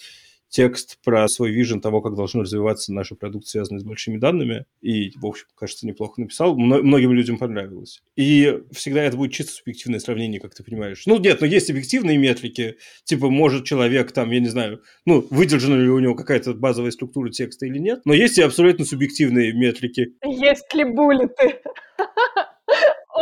[0.54, 4.66] текст про свой вижен того, как должны развиваться наши продукты, связанные с большими данными.
[4.82, 6.56] И, в общем, кажется, неплохо написал.
[6.56, 8.04] Многим людям понравилось.
[8.16, 11.04] И всегда это будет чисто субъективное сравнение, как ты понимаешь.
[11.08, 12.78] Ну, нет, но есть объективные метрики.
[13.04, 17.32] Типа, может человек там, я не знаю, ну, выдержана ли у него какая-то базовая структура
[17.32, 18.02] текста или нет.
[18.06, 20.14] Но есть и абсолютно субъективные метрики.
[20.24, 21.62] Есть ли буллеты?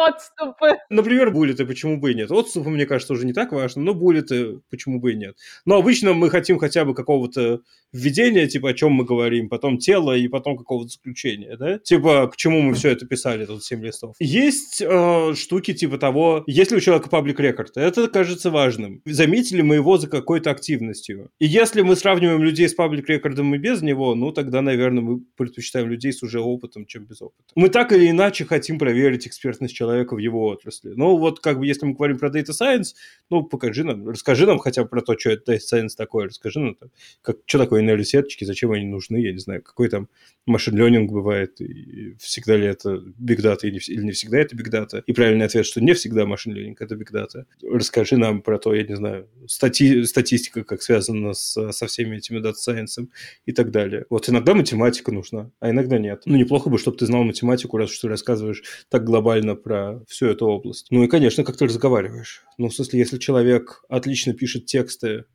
[0.05, 0.77] Отступы.
[0.89, 2.31] Например, буллеты, почему бы и нет.
[2.31, 5.35] Отступы, мне кажется, уже не так важно, но буллеты, почему бы и нет.
[5.65, 7.61] Но обычно мы хотим хотя бы какого-то
[7.93, 11.77] введения, типа, о чем мы говорим, потом тело и потом какого-то заключения, да?
[11.79, 14.15] Типа, к чему мы все это писали, тут 7 листов.
[14.19, 17.77] Есть э, штуки типа того, есть ли у человека паблик рекорд.
[17.77, 19.01] Это кажется важным.
[19.05, 21.29] Заметили мы его за какой-то активностью.
[21.39, 25.19] И если мы сравниваем людей с паблик рекордом и без него, ну, тогда, наверное, мы
[25.37, 27.43] предпочитаем людей с уже опытом, чем без опыта.
[27.55, 30.93] Мы так или иначе хотим проверить экспертность человека в его отрасли.
[30.95, 32.95] Ну, вот как бы, если мы говорим про Data Science,
[33.29, 36.59] ну, покажи нам, расскажи нам хотя бы про то, что это Data Science такое, расскажи
[36.59, 36.77] нам,
[37.21, 40.07] как, что такое нейросеточки, зачем они нужны, я не знаю, какой там
[40.45, 44.69] машин ленинг бывает, и всегда ли это big data или, или не всегда это big
[44.69, 45.03] data.
[45.05, 47.45] И правильный ответ, что не всегда машин ленинг это big data.
[47.63, 52.39] Расскажи нам про то, я не знаю, стати статистика, как связана с, со всеми этими
[52.39, 53.07] data science
[53.45, 54.05] и так далее.
[54.09, 56.23] Вот иногда математика нужна, а иногда нет.
[56.25, 59.70] Ну, неплохо бы, чтобы ты знал математику, раз что рассказываешь так глобально про
[60.07, 60.87] всю эту область.
[60.89, 62.43] Ну и, конечно, как ты разговариваешь.
[62.57, 65.25] Ну, в смысле, если человек отлично пишет тексты,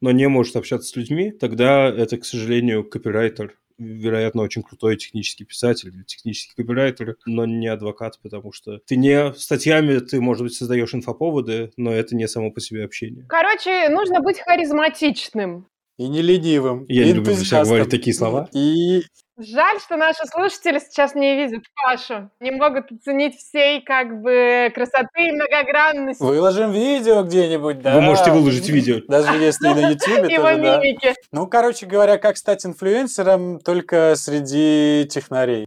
[0.00, 5.44] но не может общаться с людьми, тогда это, к сожалению, копирайтер, вероятно, очень крутой технический
[5.44, 10.54] писатель или технический копирайтер, но не адвокат, потому что ты не статьями, ты, может быть,
[10.54, 13.26] создаешь инфоповоды, но это не само по себе общение.
[13.28, 15.66] Короче, нужно быть харизматичным.
[15.96, 16.86] И не ленивым.
[16.88, 18.48] Я не люблю говорить такие слова.
[18.52, 19.02] И
[19.36, 25.26] Жаль, что наши слушатели сейчас не видят Пашу, не могут оценить всей как бы красоты
[25.26, 26.22] и многогранности.
[26.22, 27.96] Выложим видео где-нибудь, да.
[27.96, 29.00] Вы можете выложить видео.
[29.08, 30.78] Даже если на YouTube Его тоже, да.
[30.78, 31.14] мимики.
[31.32, 35.66] Ну, короче говоря, как стать инфлюенсером только среди технарей.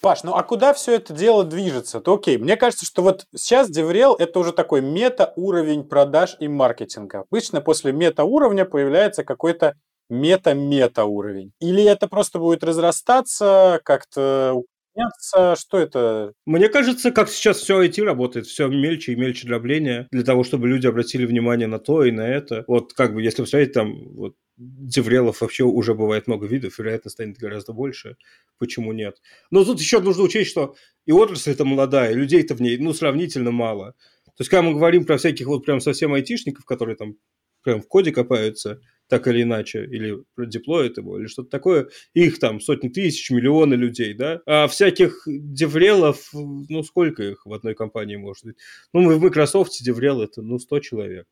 [0.00, 2.00] Паш, ну а куда все это дело движется?
[2.00, 7.24] То окей, мне кажется, что вот сейчас Деврел это уже такой мета-уровень продаж и маркетинга.
[7.30, 9.74] Обычно после мета-уровня появляется какой-то
[10.08, 11.52] мета-мета уровень.
[11.60, 15.56] Или это просто будет разрастаться, как-то укрепняться?
[15.60, 16.32] Что это?
[16.46, 20.68] Мне кажется, как сейчас все IT работает, все мельче и мельче дробления, для того, чтобы
[20.68, 22.64] люди обратили внимание на то и на это.
[22.66, 27.38] Вот как бы, если посмотреть, там вот Деврелов вообще уже бывает много видов, вероятно, станет
[27.38, 28.16] гораздо больше.
[28.58, 29.20] Почему нет?
[29.50, 30.76] Но тут еще нужно учесть, что
[31.06, 33.94] и отрасль это молодая, людей-то в ней, ну, сравнительно мало.
[34.26, 37.16] То есть, когда мы говорим про всяких вот прям совсем айтишников, которые там
[37.62, 38.80] прям в коде копаются,
[39.14, 44.12] так или иначе, или деплоят его, или что-то такое, их там сотни тысяч, миллионы людей,
[44.12, 48.56] да, а всяких деврелов, ну, сколько их в одной компании может быть?
[48.92, 51.26] Ну, в Microsoft деврел это, ну, 100 человек.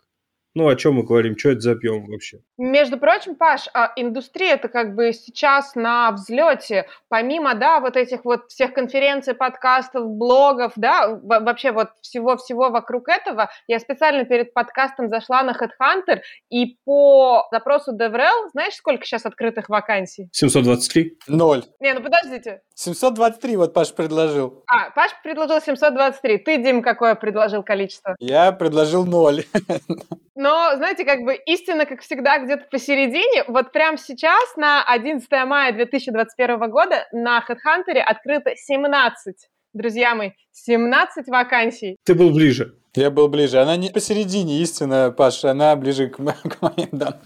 [0.55, 1.37] Ну, о чем мы говорим?
[1.39, 2.41] Что это за объем вообще?
[2.59, 6.87] Между прочим, Паш, а индустрия это как бы сейчас на взлете.
[7.09, 13.49] Помимо, да, вот этих вот всех конференций, подкастов, блогов, да, вообще вот всего-всего вокруг этого,
[13.67, 19.71] я специально перед подкастом зашла на HeadHunter, и по запросу DevRel, знаешь, сколько сейчас открытых
[19.71, 20.29] вакансий?
[20.33, 21.19] 723?
[21.29, 21.65] Ноль.
[21.81, 22.61] Не, ну подождите.
[22.75, 24.65] 723 вот Паш предложил.
[24.67, 26.39] А, Паш предложил 723.
[26.39, 28.17] Ты, Дим, какое предложил количество?
[28.19, 29.45] Я предложил ноль.
[30.43, 33.45] Но, знаете, как бы истина, как всегда, где-то посередине.
[33.47, 39.37] Вот прямо сейчас, на 11 мая 2021 года, на HeadHunter открыто 17,
[39.73, 41.97] друзья мои, 17 вакансий.
[42.03, 42.75] Ты был ближе.
[42.97, 43.61] Я был ближе.
[43.61, 47.23] Она не посередине, истина, Паша, она ближе к, к моим данным.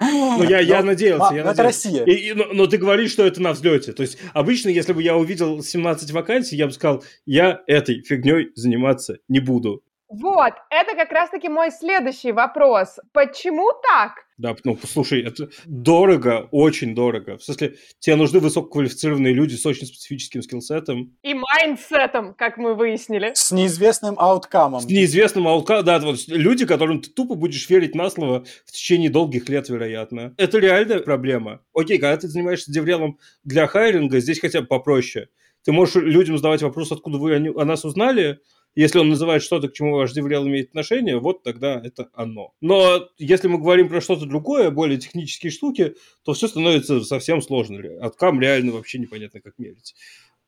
[0.00, 1.32] Ну, я, я надеялся.
[1.34, 1.62] Я это надеялся.
[1.62, 2.04] Россия.
[2.04, 3.94] И, и, но, но ты говоришь, что это на взлете.
[3.94, 8.50] То есть, обычно, если бы я увидел 17 вакансий, я бы сказал, я этой фигней
[8.56, 9.82] заниматься не буду.
[10.10, 12.98] Вот, это как раз-таки мой следующий вопрос.
[13.12, 14.14] Почему так?
[14.38, 17.38] Да, ну, послушай, это дорого, очень дорого.
[17.38, 21.16] В смысле, тебе нужны высококвалифицированные люди с очень специфическим скиллсетом.
[21.22, 23.30] И mindset ом, как мы выяснили.
[23.34, 24.80] С неизвестным outcome ом.
[24.80, 28.72] С неизвестным outcome ом, да, вот люди, которым ты тупо будешь верить на слово в
[28.72, 30.34] течение долгих лет, вероятно.
[30.38, 31.60] Это реальная проблема.
[31.72, 35.28] Окей, когда ты занимаешься DevRel ом для hiring а, здесь хотя бы попроще.
[35.64, 38.40] Ты можешь людям задавать вопрос, откуда вы о нас узнали,
[38.74, 42.52] если он называет что-то, к чему DevRel имеет отношение, вот тогда это оно.
[42.60, 45.94] Но если мы говорим про что-то другое, более технические штуки,
[46.24, 47.80] то все становится совсем сложно.
[48.00, 49.94] Откам реально вообще непонятно, как мерить.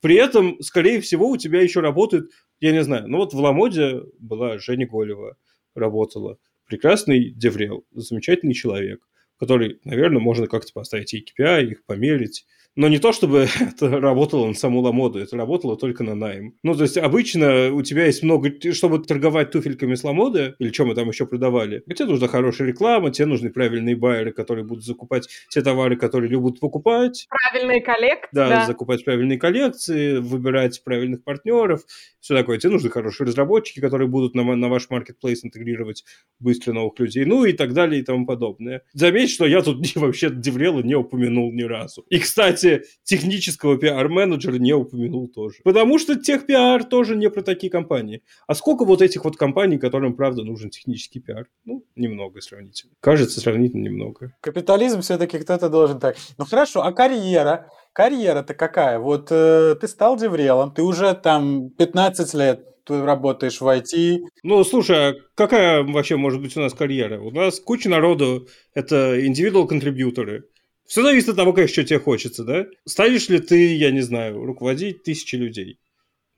[0.01, 4.03] При этом, скорее всего, у тебя еще работает, я не знаю, ну вот в Ламоде
[4.19, 5.37] была Женя Голева,
[5.75, 6.39] работала.
[6.67, 9.07] Прекрасный деврел, замечательный человек,
[9.39, 14.47] который, наверное, можно как-то поставить и KPI, их померить, но не то, чтобы это работало
[14.47, 16.55] на саму ламоду, это работало только на найм.
[16.63, 18.51] Ну, то есть обычно у тебя есть много...
[18.73, 23.11] Чтобы торговать туфельками с ламоды, или что мы там еще продавали, тебе нужна хорошая реклама,
[23.11, 27.27] тебе нужны правильные байеры, которые будут закупать те товары, которые будут покупать.
[27.29, 28.31] Правильные коллекции.
[28.33, 31.83] Да, да, закупать правильные коллекции, выбирать правильных партнеров,
[32.21, 32.59] все такое.
[32.59, 36.05] Тебе нужны хорошие разработчики, которые будут на, на ваш маркетплейс интегрировать
[36.39, 38.83] быстро новых людей, ну и так далее и тому подобное.
[38.93, 42.05] Заметь, что я тут вообще Деврела не упомянул ни разу.
[42.09, 45.57] И, кстати, кстати, технического пиар-менеджера не упомянул тоже.
[45.65, 48.23] Потому что тех-пиар тоже не про такие компании.
[48.47, 51.49] А сколько вот этих вот компаний, которым, правда, нужен технический пиар?
[51.65, 52.93] Ну, немного сравнительно.
[53.01, 54.33] Кажется, сравнительно немного.
[54.41, 56.17] Капитализм все-таки кто-то должен так.
[56.39, 57.69] Ну хорошо, а карьера?
[57.93, 58.99] Карьера-то какая?
[58.99, 64.25] Вот э, ты стал деврелом, ты уже там 15 лет ты работаешь в IT.
[64.43, 67.21] Ну, слушай, а какая вообще может быть у нас карьера?
[67.21, 70.45] У нас куча народу, это индивидуал контрибьюторы.
[70.87, 72.67] Все зависит от того, конечно, что тебе хочется, да?
[72.87, 75.79] Станешь ли ты, я не знаю, руководить тысячи людей?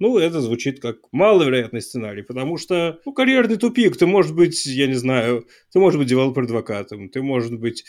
[0.00, 3.96] Ну, это звучит как маловероятный сценарий, потому что, ну, карьерный тупик.
[3.96, 7.84] Ты, может быть, я не знаю, ты можешь быть девелопер-адвокатом, ты, может быть,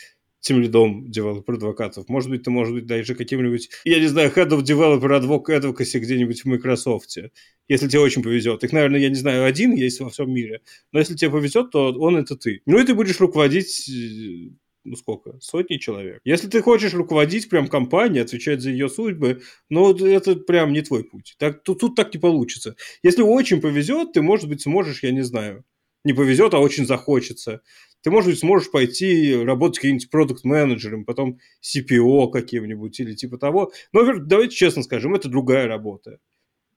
[0.46, 2.08] team lead ом девелопер-адвокатов.
[2.08, 6.42] Может быть, ты, может быть, даже каким-нибудь, я не знаю, head of developer advocacy где-нибудь
[6.42, 7.18] в Microsoft.
[7.66, 8.62] Если тебе очень повезет.
[8.62, 10.60] Их, наверное, я не знаю, один есть во всем мире.
[10.92, 12.62] Но если тебе повезет, то он это ты.
[12.64, 14.52] Ну и ты будешь руководить э,
[14.86, 16.20] ну сколько, сотни человек.
[16.24, 21.04] Если ты хочешь руководить прям компанией, отвечать за ее судьбы, ну это прям не твой
[21.04, 21.34] путь.
[21.38, 22.76] Так, тут, тут так не получится.
[23.02, 25.64] Если очень повезет, ты, может быть, сможешь, я не знаю,
[26.04, 27.62] не повезет, а очень захочется.
[28.02, 33.72] Ты, может быть, сможешь пойти работать каким-нибудь продукт-менеджером, потом CPO каким-нибудь или типа того.
[33.92, 36.20] Но давайте честно скажем, это другая работа.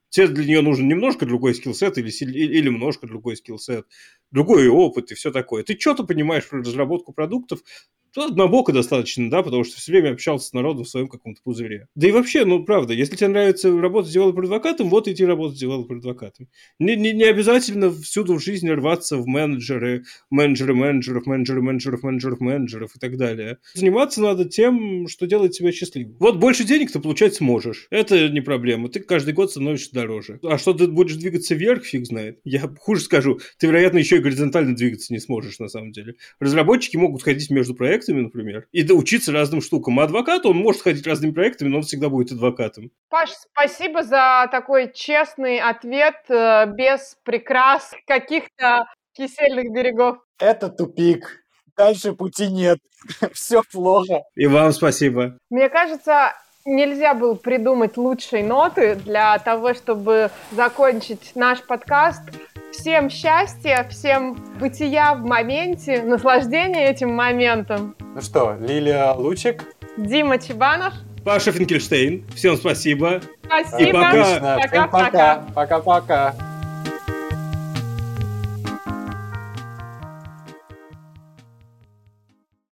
[0.10, 3.86] Тебе для нее нужен немножко другой skill set или, или немножко другой skill set,
[4.32, 5.64] другой опыт и все такое.
[5.64, 7.62] Ты что-то понимаешь про разработку продуктов,
[8.16, 11.88] однобоко достаточно, да, потому что все время общался с народом в своем каком-то пузыре.
[11.96, 16.48] Да и вообще, ну, правда, если тебе нравится работать девелопер-адвокатом, вот иди работать девелопер-адвокатом.
[16.80, 22.40] Не, не, не обязательно всюду в жизни рваться в менеджеры, менеджеры менеджеров, менеджеры менеджеров, менеджеров
[22.40, 23.58] менеджеров и так далее.
[23.74, 26.16] Заниматься надо тем, что делает тебя счастливым.
[26.20, 27.88] Вот больше денег ты получать сможешь.
[27.90, 28.90] Это не проблема.
[28.90, 30.40] Ты каждый год становишься дороже.
[30.44, 32.40] А что ты будешь двигаться вверх, фиг знает.
[32.44, 36.16] Я хуже скажу, ты, вероятно, еще и горизонтально двигаться не сможешь, на самом деле.
[36.40, 40.00] Разработчики могут ходить между проектами, проектами, например, и доучиться разным штукам.
[40.00, 42.92] А адвокат, он может ходить разными проектами, но он всегда будет адвокатом.
[43.10, 50.18] Паш, спасибо за такой честный ответ, э, без прикрас каких-то кисельных берегов.
[50.40, 51.44] Это тупик.
[51.78, 52.80] Дальше пути нет.
[53.34, 54.24] Все плохо.
[54.36, 55.38] И вам спасибо.
[55.50, 56.34] Мне кажется,
[56.70, 62.22] нельзя было придумать лучшей ноты для того, чтобы закончить наш подкаст.
[62.72, 67.96] Всем счастья, всем бытия в моменте, наслаждения этим моментом.
[68.00, 69.64] Ну что, Лилия Лучик.
[69.98, 70.94] Дима Чебанов.
[71.26, 72.26] Паша Финкельштейн.
[72.36, 73.22] Всем спасибо.
[73.44, 73.82] Спасибо.
[73.82, 74.58] И пока.
[74.62, 75.44] Пока-пока.
[75.54, 76.36] Пока-пока.